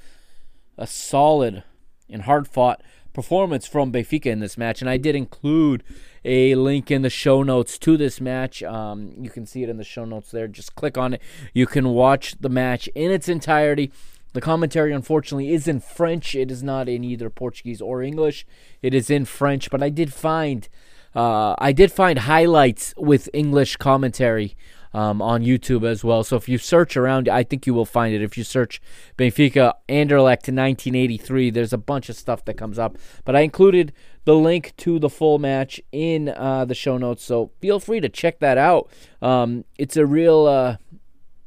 [0.79, 1.65] a solid
[2.09, 2.81] and hard fought
[3.13, 4.81] performance from Benfica in this match.
[4.81, 5.83] And I did include
[6.25, 8.63] a link in the show notes to this match.
[8.63, 10.47] Um, you can see it in the show notes there.
[10.47, 11.23] Just click on it.
[11.53, 13.91] You can watch the match in its entirety.
[14.35, 16.37] The commentary, unfortunately, is in French.
[16.37, 18.47] It is not in either Portuguese or English.
[18.81, 20.69] It is in French, but I did find
[21.17, 24.57] uh, I did find highlights with English commentary
[24.95, 26.25] um, on YouTube as well.
[26.25, 28.23] So if you search around, I think you will find it.
[28.23, 28.81] If you search
[29.17, 32.97] Benfica Anderlecht 1983, there's a bunch of stuff that comes up.
[33.25, 33.93] But I included
[34.25, 38.09] the link to the full match in uh, the show notes, so feel free to
[38.09, 38.89] check that out.
[39.21, 40.47] Um, it's a real.
[40.47, 40.77] Uh,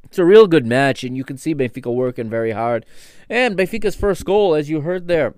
[0.04, 2.86] it's a real good match, and you can see Benfica working very hard.
[3.28, 5.34] And Benfica's first goal, as you heard there,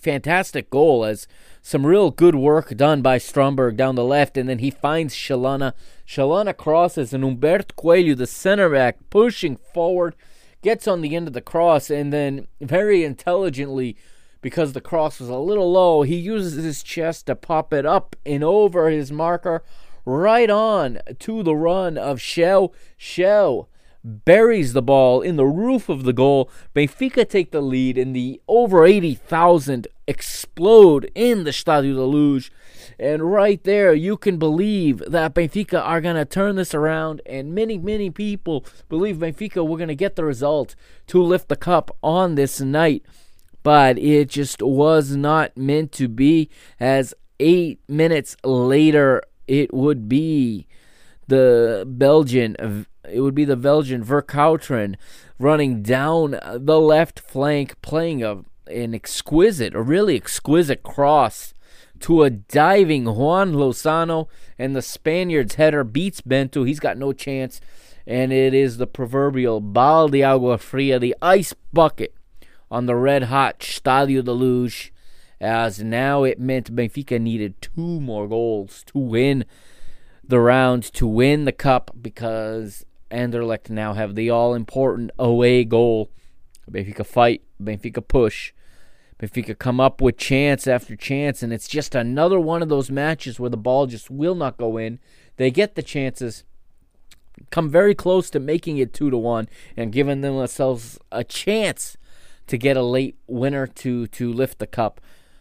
[0.00, 1.26] fantastic goal as
[1.62, 5.72] some real good work done by Stromberg down the left, and then he finds Chalana.
[6.06, 10.14] Chalana crosses, and Humberto Coelho, the center back, pushing forward,
[10.62, 13.96] gets on the end of the cross, and then very intelligently,
[14.40, 18.14] because the cross was a little low, he uses his chest to pop it up
[18.24, 19.64] and over his marker,
[20.04, 22.72] right on to the run of Shéu.
[22.98, 23.66] Shéu
[24.06, 26.48] buries the ball in the roof of the goal.
[26.74, 32.50] Benfica take the lead, and the over 80,000 explode in the Stadio da Luz.
[32.98, 37.54] And right there, you can believe that Benfica are going to turn this around, and
[37.54, 40.76] many, many people believe Benfica were going to get the result
[41.08, 43.04] to lift the cup on this night.
[43.62, 46.48] But it just was not meant to be,
[46.78, 50.68] as eight minutes later, it would be
[51.28, 54.96] the Belgian uh, it would be the Belgian Vercauteren
[55.38, 61.54] running down uh, the left flank, playing a an exquisite, a really exquisite cross
[62.00, 66.64] to a diving Juan Lozano, and the Spaniard's header beats Bento.
[66.64, 67.60] He's got no chance,
[68.06, 72.14] and it is the proverbial bal de agua fria, the ice bucket
[72.70, 74.90] on the red hot Stadio de Luz,
[75.40, 79.44] as now it meant Benfica needed two more goals to win
[80.28, 86.10] the round, to win the cup, because Anderlecht now have the all important away goal.
[86.70, 88.52] Benfica fight, Benfica push,
[89.18, 93.40] Benfica come up with chance after chance, and it's just another one of those matches
[93.40, 94.98] where the ball just will not go in.
[95.36, 96.44] They get the chances,
[97.50, 101.96] come very close to making it two to one, and giving themselves a chance
[102.46, 105.00] to get a late winner to to lift the cup.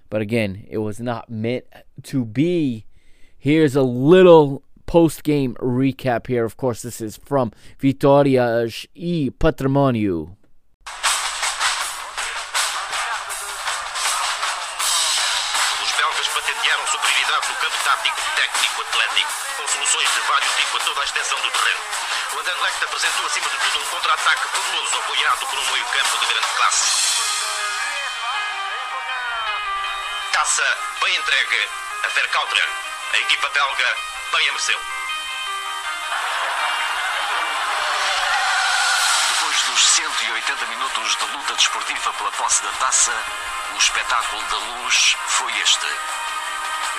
[0.09, 1.65] But again, it was not meant
[2.03, 2.85] to be.
[3.37, 6.45] Here's a little post game recap here.
[6.45, 10.35] Of course, this is from Vitória e Patrimônio.
[31.01, 31.57] Bem entregue
[32.03, 32.63] a.
[33.13, 33.95] A equipa belga
[34.31, 34.79] bem a mereceu.
[39.29, 43.13] Depois dos 180 minutos de luta desportiva pela posse da taça,
[43.73, 45.87] o espetáculo da luz foi este.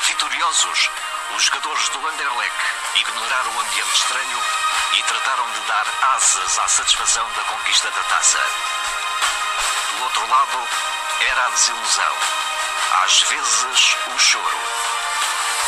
[0.03, 0.91] Vitoriosos,
[1.37, 2.57] os jogadores do Anderlecht
[2.97, 4.41] ignoraram o ambiente estranho
[4.95, 8.41] e trataram de dar asas à satisfação da conquista da taça.
[9.97, 10.69] Do outro lado,
[11.21, 12.17] era a desilusão,
[13.05, 14.96] às vezes o choro.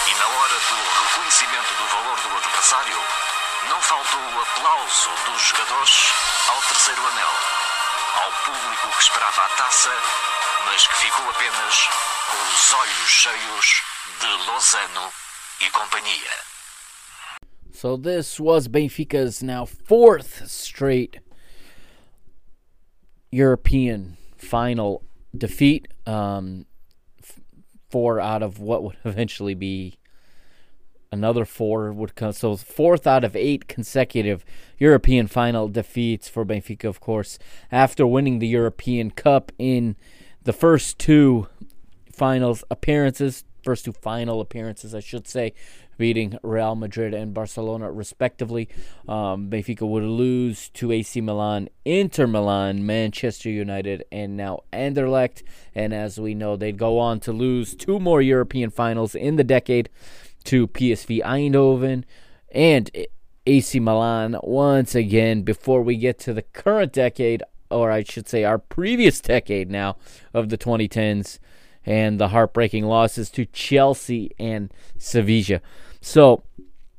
[0.09, 2.97] E na hora do reconhecimento do valor do adversário,
[3.69, 5.93] não faltou o aplauso dos jogadores
[6.49, 7.35] ao terceiro anel,
[8.25, 9.91] ao público que esperava a taça,
[10.65, 11.89] mas que ficou apenas
[12.31, 13.83] com os olhos cheios
[14.21, 15.13] de Lozano
[15.61, 16.49] e companhia.
[17.73, 21.21] So this was Benfica's now fourth straight
[23.31, 25.03] European final
[25.37, 25.87] defeat.
[26.07, 26.65] Um,
[27.91, 29.98] four out of what would eventually be
[31.11, 32.33] another four would come.
[32.33, 34.45] So fourth out of eight consecutive
[34.79, 37.39] European final defeats for Benfica, of course,
[37.71, 39.97] after winning the European Cup in
[40.43, 41.49] the first two
[42.13, 45.53] finals appearances, first two final appearances, I should say,
[45.99, 48.69] beating Real Madrid and Barcelona respectively.
[49.07, 55.43] Um, Benfica would lose to AC Milan, Inter Milan, Manchester United, and now Anderlecht.
[55.75, 59.45] And as we know, they'd go on to lose two more European finals in the
[59.45, 59.91] decade
[60.45, 62.05] to PSV Eindhoven
[62.51, 62.91] and
[63.47, 68.45] AC Milan once again before we get to the current decade, or I should say
[68.45, 69.97] our previous decade now
[70.35, 71.39] of the 2010s
[71.85, 75.61] and the heartbreaking losses to Chelsea and Sevilla.
[76.01, 76.45] So,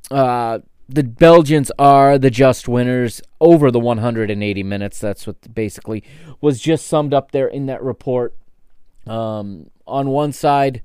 [0.10, 5.00] uh, the Belgians are the just winners over the 180 minutes.
[5.00, 6.04] That's what basically
[6.42, 8.36] was just summed up there in that report.
[9.06, 10.82] Um, on one side,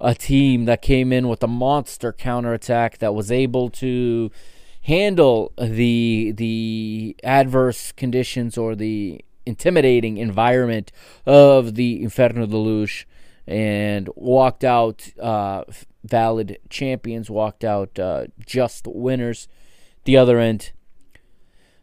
[0.00, 4.30] a team that came in with a monster counterattack that was able to
[4.82, 10.90] handle the the adverse conditions or the intimidating environment
[11.26, 13.04] of the Inferno de Luz
[13.46, 15.64] and walked out uh,
[16.04, 19.48] valid champions, walked out uh, just winners.
[20.04, 20.72] The other end,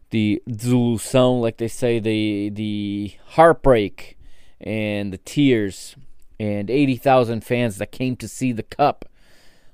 [0.10, 4.18] the desilusão, like they say, the the heartbreak
[4.60, 5.96] and the tears,
[6.40, 9.06] and eighty thousand fans that came to see the cup,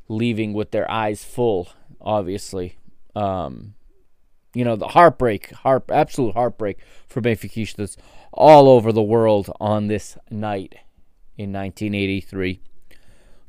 [0.07, 1.69] leaving with their eyes full.
[2.01, 2.77] Obviously,
[3.15, 3.75] um,
[4.53, 6.77] you know, the heartbreak, heart, absolute heartbreak
[7.07, 7.97] for Benfiquistas
[8.31, 10.75] all over the world on this night
[11.37, 12.59] in 1983.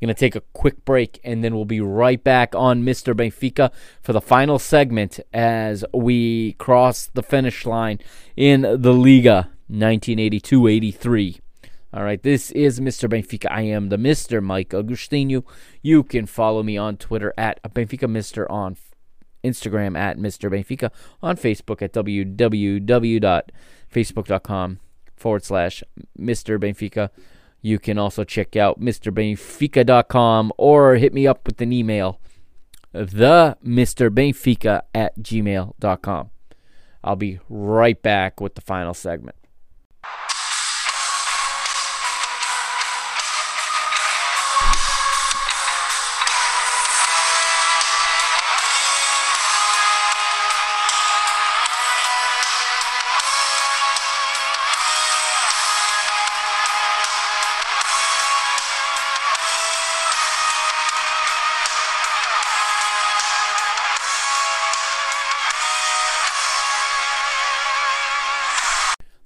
[0.00, 3.14] We're going to take a quick break and then we'll be right back on Mr.
[3.14, 3.72] Benfica
[4.02, 8.00] for the final segment as we cross the finish line
[8.36, 11.40] in the Liga 1982 83.
[11.94, 13.08] All right, this is Mr.
[13.08, 13.46] Benfica.
[13.52, 14.42] I am the Mr.
[14.42, 15.44] Mike Agustino.
[15.80, 18.76] You can follow me on Twitter at Benfica Mister on
[19.44, 20.50] Instagram at Mr.
[20.50, 20.90] Benfica,
[21.22, 24.80] on Facebook at www.facebook.com
[25.16, 25.84] forward slash
[26.18, 26.58] Mr.
[26.58, 27.10] Benfica.
[27.62, 32.18] You can also check out MrBenfica.com or hit me up with an email,
[32.90, 34.10] the Mr.
[34.10, 36.30] Benfica at gmail.com.
[37.04, 39.36] I'll be right back with the final segment.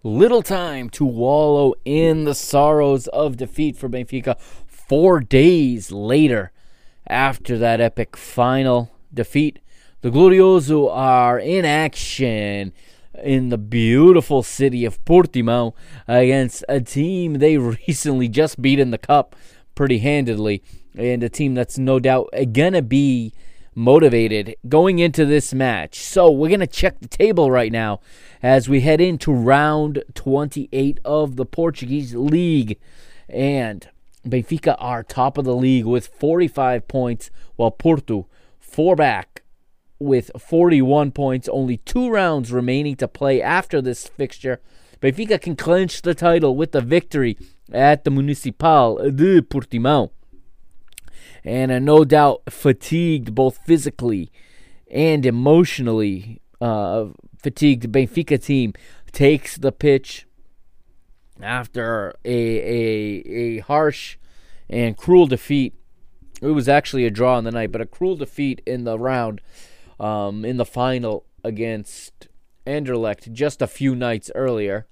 [0.08, 6.50] Little time to wallow in the sorrows of defeat for Benfica four days later
[7.06, 9.58] after that epic final defeat.
[10.00, 12.72] The Glorioso are in action
[13.22, 15.74] in the beautiful city of Portimao
[16.08, 19.36] against a team they recently just beat in the cup
[19.74, 20.62] pretty handedly,
[20.96, 23.34] and a team that's no doubt gonna be
[23.78, 26.00] motivated going into this match.
[26.00, 28.00] So we're gonna check the table right now
[28.42, 32.76] as we head into round 28 of the Portuguese League.
[33.28, 33.88] And
[34.26, 38.26] Benfica are top of the league with 45 points, while Porto,
[38.58, 39.42] four back,
[40.00, 41.48] with 41 points.
[41.48, 44.60] Only two rounds remaining to play after this fixture.
[45.00, 47.38] Benfica can clinch the title with the victory
[47.72, 50.10] at the Municipal de Portimão.
[51.44, 54.30] And are no doubt fatigued both physically
[54.90, 57.06] and emotionally uh,
[57.42, 58.74] fatigued Benfica team
[59.12, 60.26] takes the pitch
[61.40, 64.16] after a, a, a harsh
[64.68, 65.74] and cruel defeat.
[66.40, 69.40] It was actually a draw in the night, but a cruel defeat in the round,
[69.98, 72.28] um, in the final against
[72.66, 74.86] Anderlecht just a few nights earlier.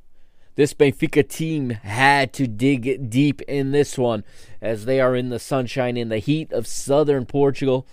[0.56, 4.24] This Benfica team had to dig deep in this one
[4.62, 7.86] as they are in the sunshine in the heat of southern Portugal.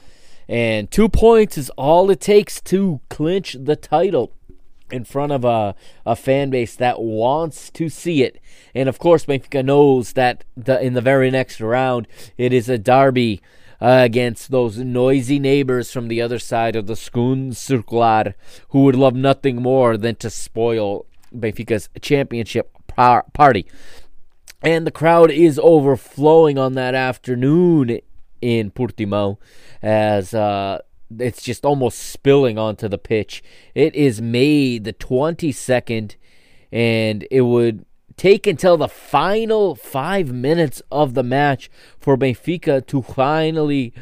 [0.48, 4.32] And two points is all it takes to clinch the title
[4.90, 5.76] in front of a,
[6.06, 8.40] a fan base that wants to see it.
[8.74, 12.08] And of course, Benfica knows that the, in the very next round,
[12.38, 13.42] it is a derby
[13.82, 18.36] uh, against those noisy neighbors from the other side of the Segunda Circular
[18.70, 23.66] who would love nothing more than to spoil Benfica's championship par- party.
[24.62, 28.00] And the crowd is overflowing on that afternoon
[28.42, 29.38] in Portimao
[29.82, 30.80] as uh,
[31.20, 33.44] it's just almost spilling onto the pitch.
[33.76, 36.16] It is May the 22nd,
[36.72, 37.86] and it would
[38.16, 41.70] take until the final five minutes of the match
[42.00, 43.94] for Benfica to finally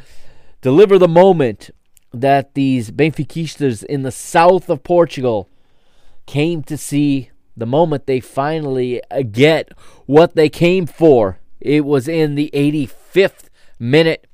[0.60, 1.70] deliver the moment
[2.12, 5.48] that these Benfiquistas in the south of Portugal
[6.26, 7.30] came to see.
[7.56, 9.70] The moment they finally get
[10.06, 11.38] what they came for.
[11.60, 14.26] It was in the 85th minute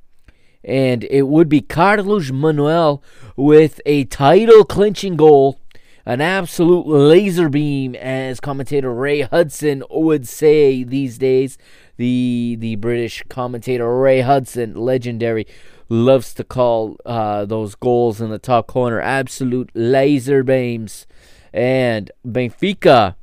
[0.65, 3.03] and it would be Carlos Manuel
[3.37, 5.61] with a title clinching goal,
[6.05, 11.59] an absolute laser beam, as commentator Ray Hudson would say these days.
[11.97, 15.47] The the British commentator Ray Hudson, legendary,
[15.89, 21.07] loves to call uh, those goals in the top corner absolute laser beams.
[21.53, 23.15] And Benfica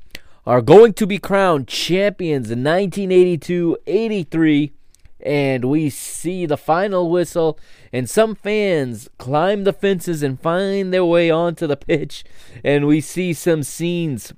[0.45, 4.73] are going to be crowned champions in 1982 83
[5.25, 7.57] and we see the final whistle,
[7.91, 12.23] and some fans climb the fences and find their way onto the pitch,
[12.63, 14.33] and we see some scenes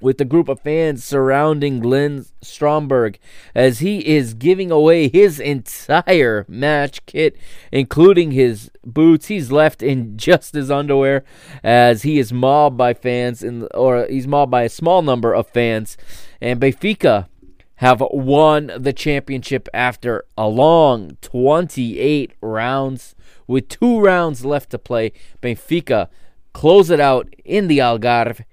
[0.00, 3.18] with the group of fans surrounding Glenn Stromberg
[3.54, 7.36] as he is giving away his entire match kit,
[7.72, 9.26] including his boots.
[9.26, 11.24] He's left in just his underwear
[11.62, 15.48] as he is mobbed by fans, in, or he's mobbed by a small number of
[15.48, 15.96] fans.
[16.40, 17.28] And Benfica
[17.76, 23.14] have won the championship after a long 28 rounds.
[23.46, 25.12] With two rounds left to play,
[25.42, 26.08] Benfica
[26.52, 28.44] close it out in the Algarve.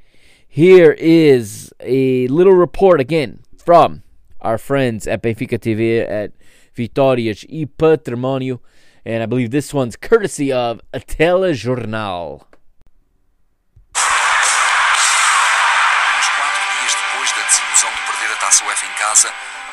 [0.54, 4.04] Here is a little report again from
[4.42, 6.34] our friends at Benfica TV at
[6.76, 8.60] Vitórias e Patrimonio.
[9.06, 12.44] And I believe this one's courtesy of a telejornal.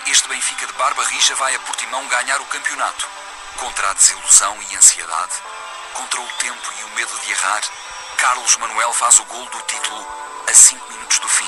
[0.07, 3.09] este Benfica de Barba Rija vai a Portimão ganhar o campeonato.
[3.57, 5.35] Contra a desilusão e ansiedade,
[5.93, 7.63] contra o tempo e o medo de errar,
[8.19, 10.05] Carlos Manuel faz o gol do título
[10.49, 11.47] a 5 minutos do fim.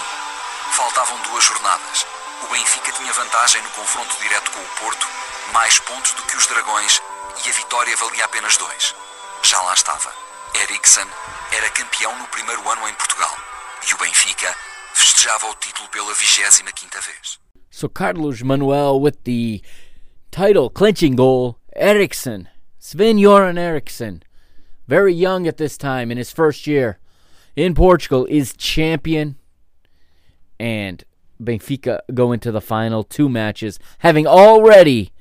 [0.70, 2.06] Faltavam duas jornadas.
[2.44, 5.04] O Benfica tinha vantagem no confronto direto com o Porto,
[5.52, 7.02] mais pontos do que os Dragões,
[7.44, 8.94] e a vitória valia apenas dois.
[9.42, 10.12] Já lá estava.
[10.62, 11.06] Eriksen
[11.50, 13.36] era campeão no primeiro ano em Portugal.
[13.90, 14.54] E o Benfica
[14.94, 17.40] festejava o título pela 25ª vez.
[17.70, 19.60] So Carlos Manuel with the
[20.30, 21.58] title clinching goal.
[21.74, 22.46] Eriksson,
[22.78, 24.20] Sven Göran Eriksson,
[24.90, 26.98] very young at this time in his first year
[27.54, 29.36] in Portugal, is champion.
[30.58, 31.04] And
[31.40, 35.12] Benfica go into the final two matches, having already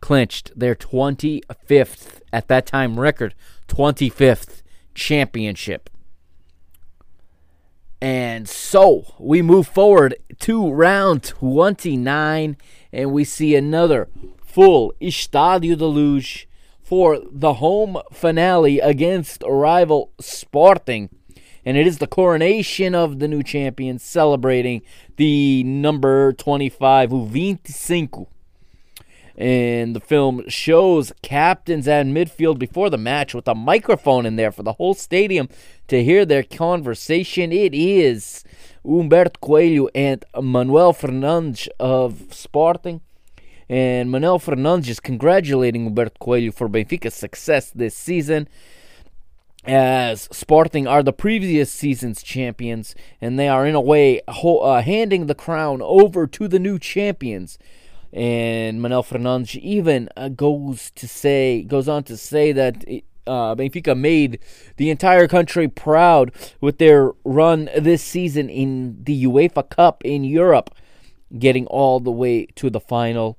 [0.00, 3.34] clinched their 25th, at that time record,
[3.66, 4.62] 25th
[4.94, 5.90] championship.
[8.00, 12.56] And so we move forward to round 29,
[12.92, 14.08] and we see another
[14.40, 16.46] full Estádio da Luz
[16.90, 21.08] for the home finale against rival Sporting.
[21.64, 24.82] And it is the coronation of the new champions celebrating
[25.14, 28.26] the number 25, o 25.
[29.36, 34.50] And the film shows captains and midfield before the match with a microphone in there
[34.50, 35.48] for the whole stadium
[35.86, 37.52] to hear their conversation.
[37.52, 38.42] It is
[38.84, 43.00] Humberto Coelho and Manuel Fernandes of Sporting.
[43.70, 48.48] And Manuel Fernandes congratulating Humberto Coelho for Benfica's success this season
[49.64, 54.82] as Sporting are the previous season's champions, and they are in a way ho- uh,
[54.82, 57.58] handing the crown over to the new champions.
[58.12, 62.84] And Manuel Fernandes even uh, goes to say, goes on to say that
[63.24, 64.40] uh, Benfica made
[64.78, 70.74] the entire country proud with their run this season in the UEFA Cup in Europe,
[71.38, 73.38] getting all the way to the final.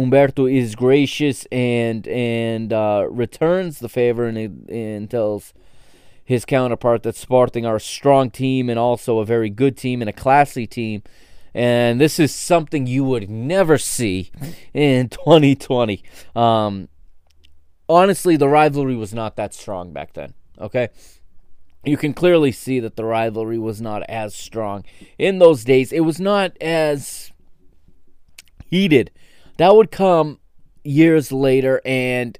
[0.00, 5.52] Humberto is gracious and and uh, returns the favor and, and tells
[6.24, 10.08] his counterpart that Sporting are a strong team and also a very good team and
[10.08, 11.02] a classy team.
[11.52, 14.30] And this is something you would never see
[14.72, 16.02] in 2020.
[16.36, 16.88] Um,
[17.88, 20.34] honestly, the rivalry was not that strong back then.
[20.58, 20.88] Okay.
[21.84, 24.84] You can clearly see that the rivalry was not as strong
[25.18, 25.92] in those days.
[25.92, 27.32] It was not as
[28.66, 29.10] heated
[29.60, 30.38] that would come
[30.84, 32.38] years later, and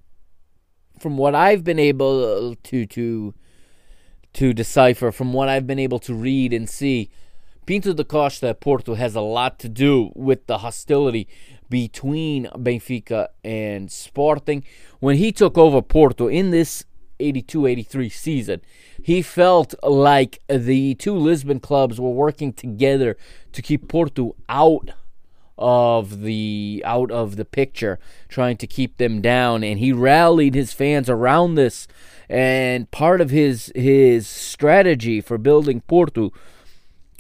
[0.99, 3.35] from what I've been able to to
[4.33, 7.11] to decipher, from what I've been able to read and see,
[7.67, 11.29] Pinto da Costa at Porto has a lot to do with the hostility
[11.69, 14.65] between Benfica and Sporting.
[15.01, 16.85] When he took over Porto in this
[17.19, 18.61] 82 83 season,
[19.03, 23.17] he felt like the two Lisbon clubs were working together
[23.53, 24.91] to keep Porto out
[25.61, 30.73] of the out of the picture, trying to keep them down, and he rallied his
[30.73, 31.87] fans around this.
[32.29, 36.33] And part of his his strategy for building Porto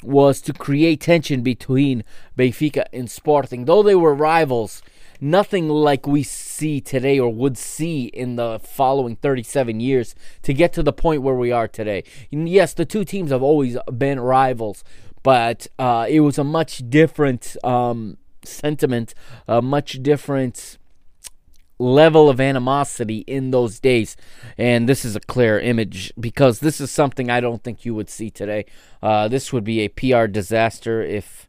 [0.02, 2.04] was to create tension between
[2.36, 3.66] Benfica and Sporting.
[3.66, 4.82] Though they were rivals,
[5.20, 10.72] nothing like we see today or would see in the following 37 years to get
[10.72, 12.04] to the point where we are today.
[12.32, 14.82] And yes, the two teams have always been rivals,
[15.22, 19.14] but uh, it was a much different um, sentiment,
[19.46, 20.78] a much different
[21.80, 24.16] level of animosity in those days.
[24.58, 28.10] And this is a clear image because this is something I don't think you would
[28.10, 28.66] see today.
[29.02, 31.48] Uh, this would be a PR disaster if.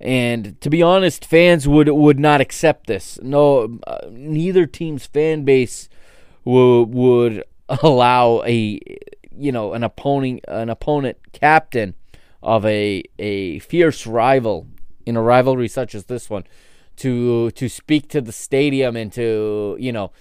[0.00, 3.18] And to be honest, fans would would not accept this.
[3.20, 5.88] No, uh, neither team's fan base
[6.44, 7.42] would would
[7.82, 8.78] allow a
[9.36, 11.94] you know an opponent an opponent captain
[12.44, 14.68] of a a fierce rival
[15.08, 16.44] in a rivalry such as this one
[16.96, 20.12] to to speak to the stadium and to you know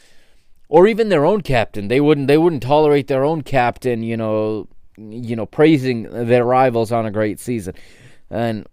[0.70, 1.88] or even their own captain.
[1.88, 6.92] They wouldn't they wouldn't tolerate their own captain you know you know praising their rivals
[6.92, 7.76] on a great season.
[8.30, 8.66] And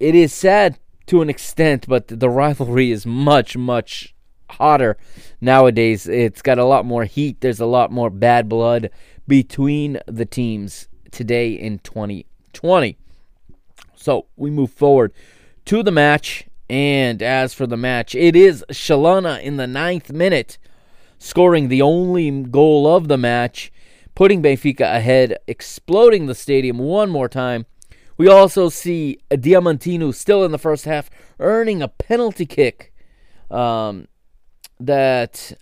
[0.00, 4.14] it is sad to an extent but the rivalry is much much
[4.48, 4.96] hotter
[5.40, 6.08] nowadays.
[6.08, 7.40] It's got a lot more heat.
[7.40, 8.90] There's a lot more bad blood
[9.28, 12.96] between the teams today in 2020
[14.02, 15.12] so we move forward
[15.66, 16.46] to the match.
[16.68, 20.56] And as for the match, it is Chalana in the ninth minute,
[21.18, 23.70] scoring the only goal of the match,
[24.14, 27.66] putting Benfica ahead, exploding the stadium one more time.
[28.16, 32.92] We also see Diamantino still in the first half, earning a penalty kick
[33.50, 34.08] um,
[34.80, 35.52] that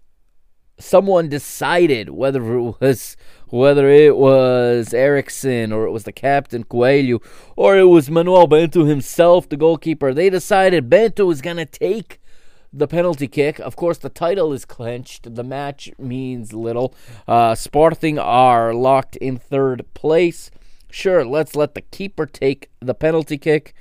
[0.81, 3.17] someone decided whether it was
[3.49, 7.21] whether it was Eriksson or it was the captain Coelho
[7.57, 10.15] or it was Manuel Bento himself, the goalkeeper.
[10.15, 12.21] They decided Bento was gonna take
[12.73, 13.59] the penalty kick.
[13.59, 15.35] Of course, the title is clenched.
[15.35, 16.95] The match means little.
[17.27, 20.51] Uh, Sporting are locked in third place.
[20.91, 23.75] Sure, let's let the keeper take the penalty kick.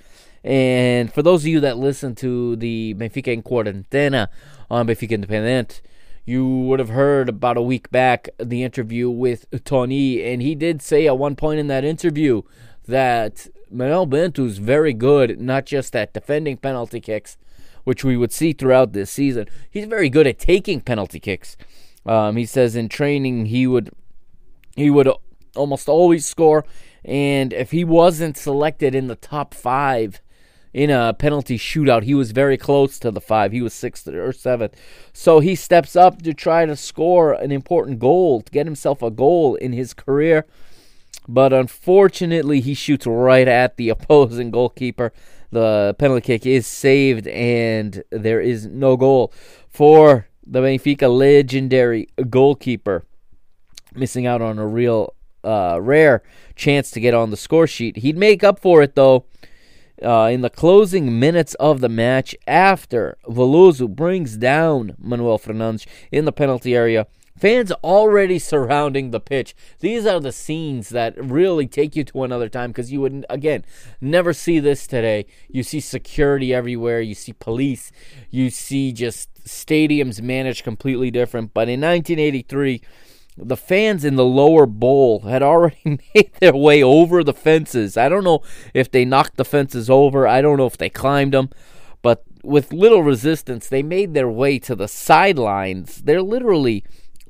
[0.44, 4.30] And for those of you that listen to the Benfica en Cuarentena
[4.70, 5.82] on Benfica Independent,
[6.26, 10.82] you would have heard about a week back the interview with Toni, and he did
[10.82, 12.42] say at one point in that interview
[12.88, 17.38] that Manuel is very good, not just at defending penalty kicks,
[17.84, 19.48] which we would see throughout this season.
[19.70, 21.56] He's very good at taking penalty kicks.
[22.06, 23.92] Um, he says in training he would
[24.76, 25.10] he would
[25.56, 26.66] almost always score,
[27.04, 30.22] and if he wasn't selected in the top five
[30.74, 32.04] in a penalty shootout.
[32.04, 33.52] He was very close to the five.
[33.52, 34.76] He was sixth or seventh.
[35.14, 39.12] So he steps up to try to score an important goal, to get himself a
[39.12, 40.46] goal in his career.
[41.28, 45.14] But unfortunately, he shoots right at the opposing goalkeeper.
[45.52, 49.34] The penalty kick is saved, and there is no goal
[49.68, 53.06] for the Benfica legendary goalkeeper.
[53.96, 56.22] Missing out on a real uh, rare
[56.56, 57.98] chance to get on the score sheet.
[57.98, 59.26] He'd make up for it, though,
[60.04, 66.26] uh, in the closing minutes of the match after Veloso brings down Manuel Fernandes in
[66.26, 67.08] the penalty area.
[67.40, 69.56] Fans already surrounding the pitch.
[69.80, 73.64] These are the scenes that really take you to another time because you would, again,
[74.02, 75.26] never see this today.
[75.48, 77.94] You see security everywhere, you see police,
[78.30, 81.54] you see just stadiums managed completely different.
[81.54, 82.82] But in 1983,
[83.42, 87.98] the fans in the lower bowl had already made their way over the fences.
[87.98, 88.42] I don't know
[88.74, 91.50] if they knocked the fences over, I don't know if they climbed them,
[92.02, 96.02] but with little resistance, they made their way to the sidelines.
[96.04, 96.84] They're literally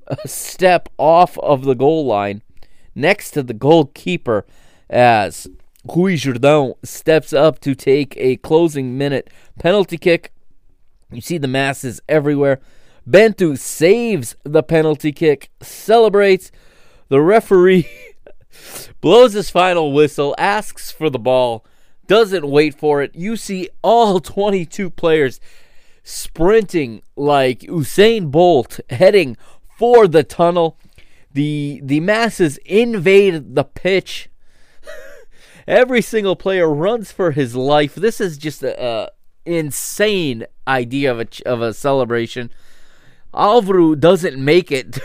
[0.07, 2.41] a step off of the goal line
[2.95, 4.45] next to the goalkeeper
[4.90, 5.48] as
[5.86, 9.30] Rui Jordão steps up to take a closing minute
[9.60, 10.34] penalty kick.
[11.11, 12.60] You see the masses everywhere.
[13.05, 16.51] Bento saves the penalty kick, celebrates.
[17.07, 17.89] The referee
[19.01, 21.65] blows his final whistle, asks for the ball,
[22.07, 23.15] doesn't wait for it.
[23.15, 25.39] You see all 22 players
[26.03, 29.38] sprinting like Usain Bolt heading
[29.77, 30.77] for the tunnel.
[31.31, 34.30] The the masses invade the pitch.
[35.67, 37.93] Every single player runs for his life.
[37.93, 39.11] This is just a
[39.45, 42.51] insane idea of a of a celebration.
[43.34, 44.99] Alvaro doesn't make it.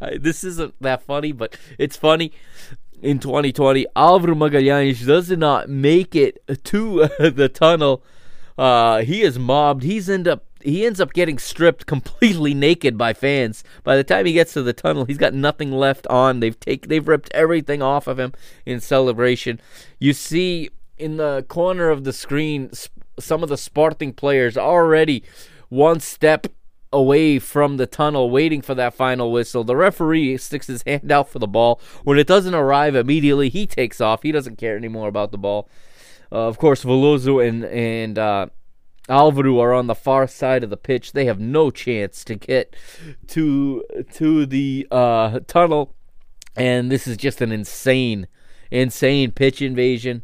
[0.18, 2.32] this isn't that funny, but it's funny.
[3.02, 8.02] In 2020, Alvaro Magalhães does not make it to the tunnel.
[8.58, 9.82] Uh, he is mobbed.
[9.82, 13.64] He's end up he ends up getting stripped completely naked by fans.
[13.82, 16.40] By the time he gets to the tunnel, he's got nothing left on.
[16.40, 18.32] They've take they've ripped everything off of him
[18.66, 19.60] in celebration.
[19.98, 22.70] You see in the corner of the screen
[23.18, 25.22] some of the Sporting players already
[25.70, 26.46] one step
[26.92, 29.64] away from the tunnel waiting for that final whistle.
[29.64, 31.80] The referee sticks his hand out for the ball.
[32.04, 34.22] When it doesn't arrive immediately, he takes off.
[34.22, 35.68] He doesn't care anymore about the ball.
[36.32, 38.46] Uh, of course, Veloso and and uh,
[39.08, 41.12] Alvaro are on the far side of the pitch.
[41.12, 42.76] They have no chance to get
[43.28, 43.84] to
[44.14, 45.94] to the uh, tunnel,
[46.56, 48.28] and this is just an insane,
[48.70, 50.22] insane pitch invasion.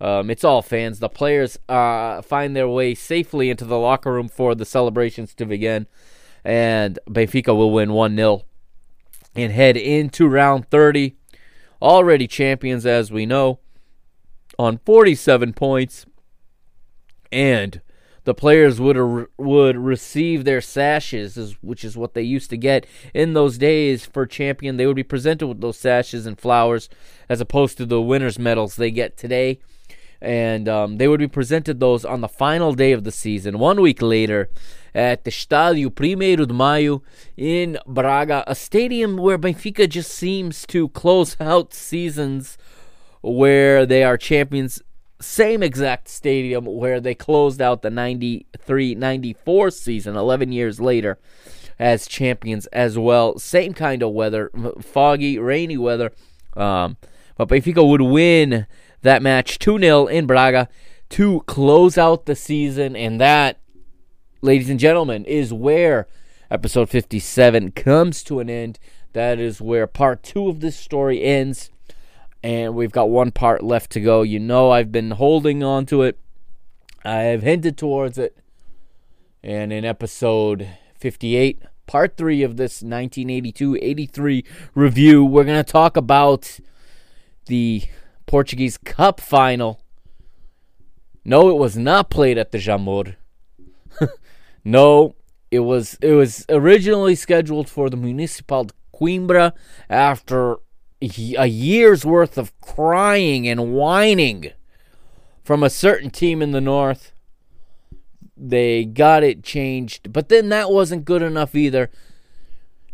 [0.00, 0.98] Um, it's all fans.
[0.98, 5.46] The players uh, find their way safely into the locker room for the celebrations to
[5.46, 5.86] begin,
[6.44, 8.42] and Benfica will win 1 0
[9.36, 11.16] and head into round 30.
[11.80, 13.60] Already champions, as we know,
[14.58, 16.06] on 47 points,
[17.30, 17.80] and
[18.24, 23.34] the players would would receive their sashes, which is what they used to get in
[23.34, 24.76] those days for champion.
[24.76, 26.88] They would be presented with those sashes and flowers,
[27.28, 29.60] as opposed to the winners' medals they get today
[30.24, 33.80] and um, they would be presented those on the final day of the season, one
[33.80, 34.48] week later,
[34.94, 37.02] at the Estádio Primeiro de Maio
[37.36, 42.56] in Braga, a stadium where Benfica just seems to close out seasons
[43.20, 44.80] where they are champions.
[45.20, 51.18] Same exact stadium where they closed out the 93 94 season 11 years later
[51.78, 53.38] as champions as well.
[53.38, 56.12] Same kind of weather, foggy, rainy weather.
[56.56, 56.96] Um,
[57.36, 58.66] but Benfica would win
[59.04, 60.68] that match 2 0 in Braga
[61.10, 62.96] to close out the season.
[62.96, 63.60] And that,
[64.42, 66.08] ladies and gentlemen, is where
[66.50, 68.78] episode 57 comes to an end.
[69.12, 71.70] That is where part two of this story ends.
[72.42, 74.22] And we've got one part left to go.
[74.22, 76.18] You know, I've been holding on to it,
[77.04, 78.36] I've hinted towards it.
[79.42, 80.68] And in episode
[80.98, 84.44] 58, part three of this 1982 83
[84.74, 85.24] review.
[85.24, 86.58] We're going to talk about
[87.46, 87.84] the
[88.34, 89.80] Portuguese Cup final.
[91.24, 93.14] No, it was not played at the Jamor.
[94.64, 95.14] no,
[95.52, 99.52] it was it was originally scheduled for the Municipal de Coimbra
[99.88, 100.56] after
[101.00, 104.50] a year's worth of crying and whining
[105.44, 107.12] from a certain team in the north.
[108.36, 111.88] They got it changed, but then that wasn't good enough either.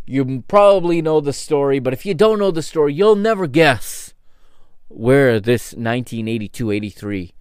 [0.05, 4.00] You probably know the story, but if you don't know the story, you'll never guess
[4.91, 7.35] where this 1982 83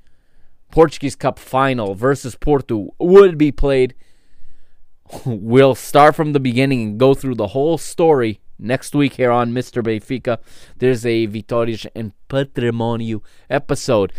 [0.71, 3.95] Portuguese Cup final versus Porto would be played.
[5.25, 9.51] We'll start from the beginning and go through the whole story next week here on
[9.51, 9.81] Mr.
[9.81, 10.37] Benfica.
[10.77, 14.13] There's a Vitórias and Patrimônio episode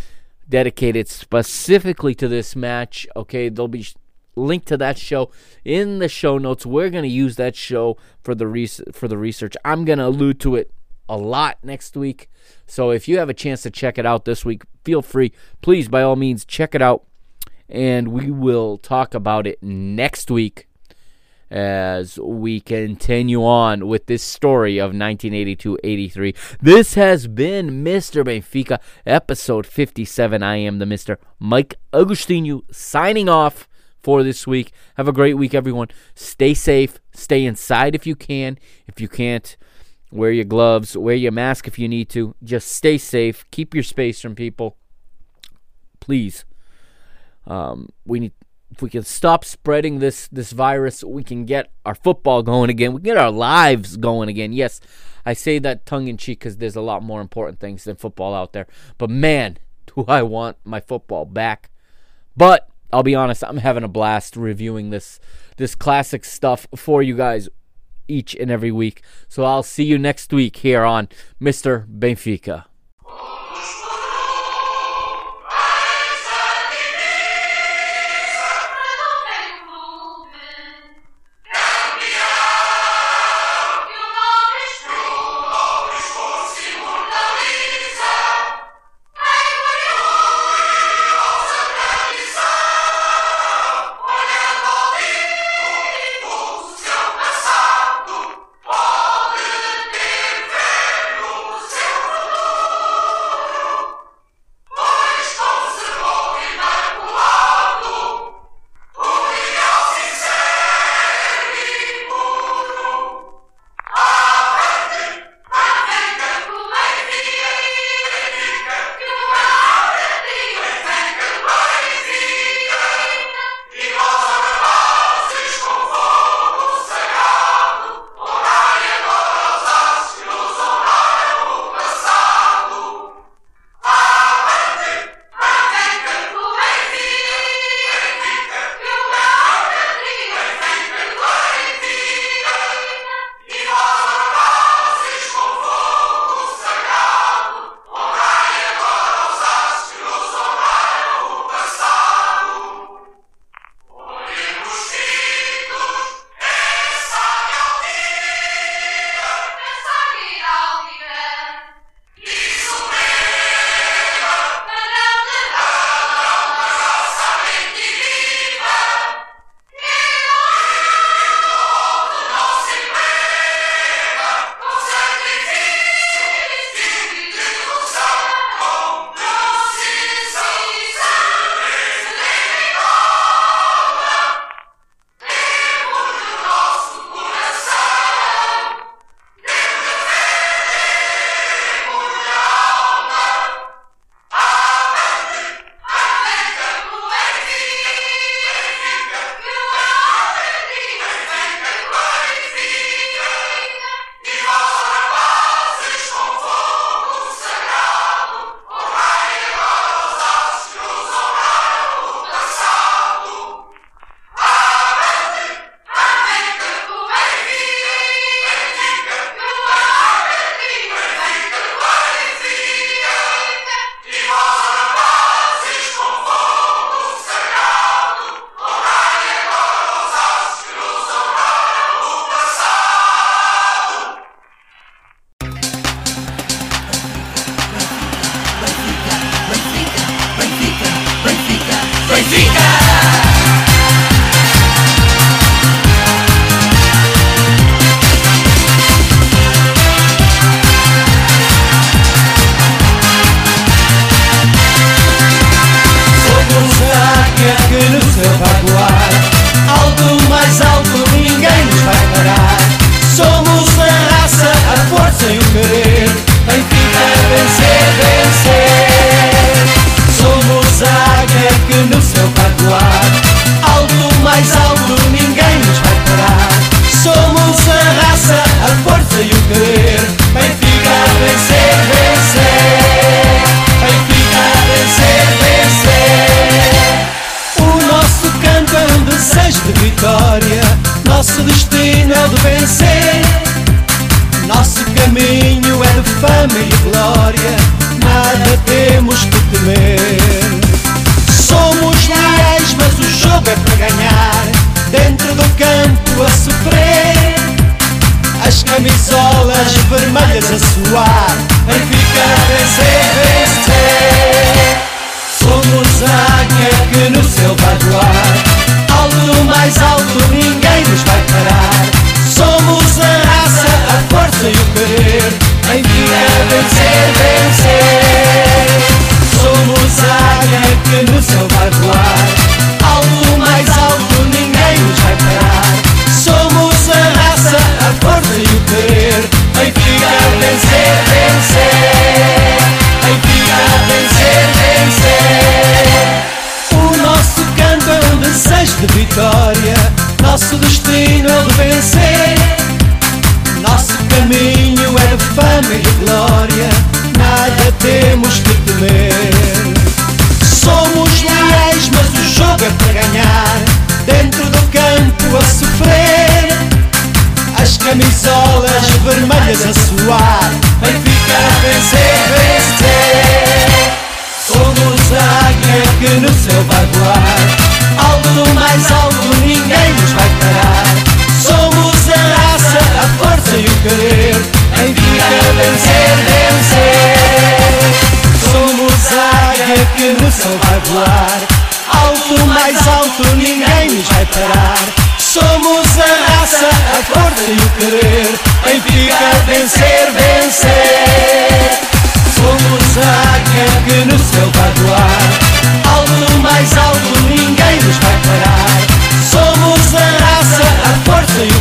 [0.48, 3.07] dedicated specifically to this match.
[3.15, 3.86] Okay, there'll be
[4.35, 5.31] link to that show
[5.65, 6.66] in the show notes.
[6.66, 9.55] We're gonna use that show for the res- for the research.
[9.65, 10.73] I'm gonna allude to it
[11.11, 12.31] a lot next week.
[12.66, 15.32] So if you have a chance to check it out this week, feel free.
[15.61, 17.05] Please, by all means, check it out,
[17.69, 20.69] and we will talk about it next week
[21.51, 26.59] as we continue on with this story of 1982-83.
[26.61, 28.24] This has been Mr.
[28.24, 30.45] Benfica, episode 57.
[30.45, 31.16] I am the Mr.
[31.41, 33.69] Mike Agostinho signing off
[34.01, 34.73] for this week.
[34.97, 35.89] Have a great week, everyone.
[36.15, 37.01] Stay safe.
[37.12, 38.57] Stay inside if you can.
[38.87, 39.57] If you can't,
[40.11, 40.97] wear your gloves.
[40.97, 42.35] Wear your mask if you need to.
[42.43, 43.45] Just stay safe.
[43.51, 44.77] Keep your space from people.
[46.01, 46.45] Please.
[47.47, 48.32] Um, we need
[48.70, 52.93] if we can stop spreading this this virus, we can get our football going again.
[52.93, 54.53] We can get our lives going again.
[54.53, 54.81] Yes,
[55.27, 58.35] I say that tongue in cheek because there's a lot more important things than football
[58.35, 58.66] out there.
[58.99, 61.70] But man, do I want my football back.
[62.37, 65.19] But I'll be honest, I'm having a blast reviewing this
[65.57, 67.49] this classic stuff for you guys
[68.11, 69.03] each and every week.
[69.28, 71.09] So I'll see you next week here on
[71.41, 71.87] Mr.
[71.87, 72.65] Benfica.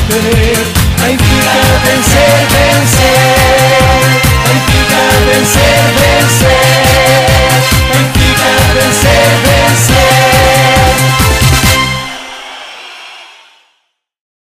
[0.10, 0.49] day.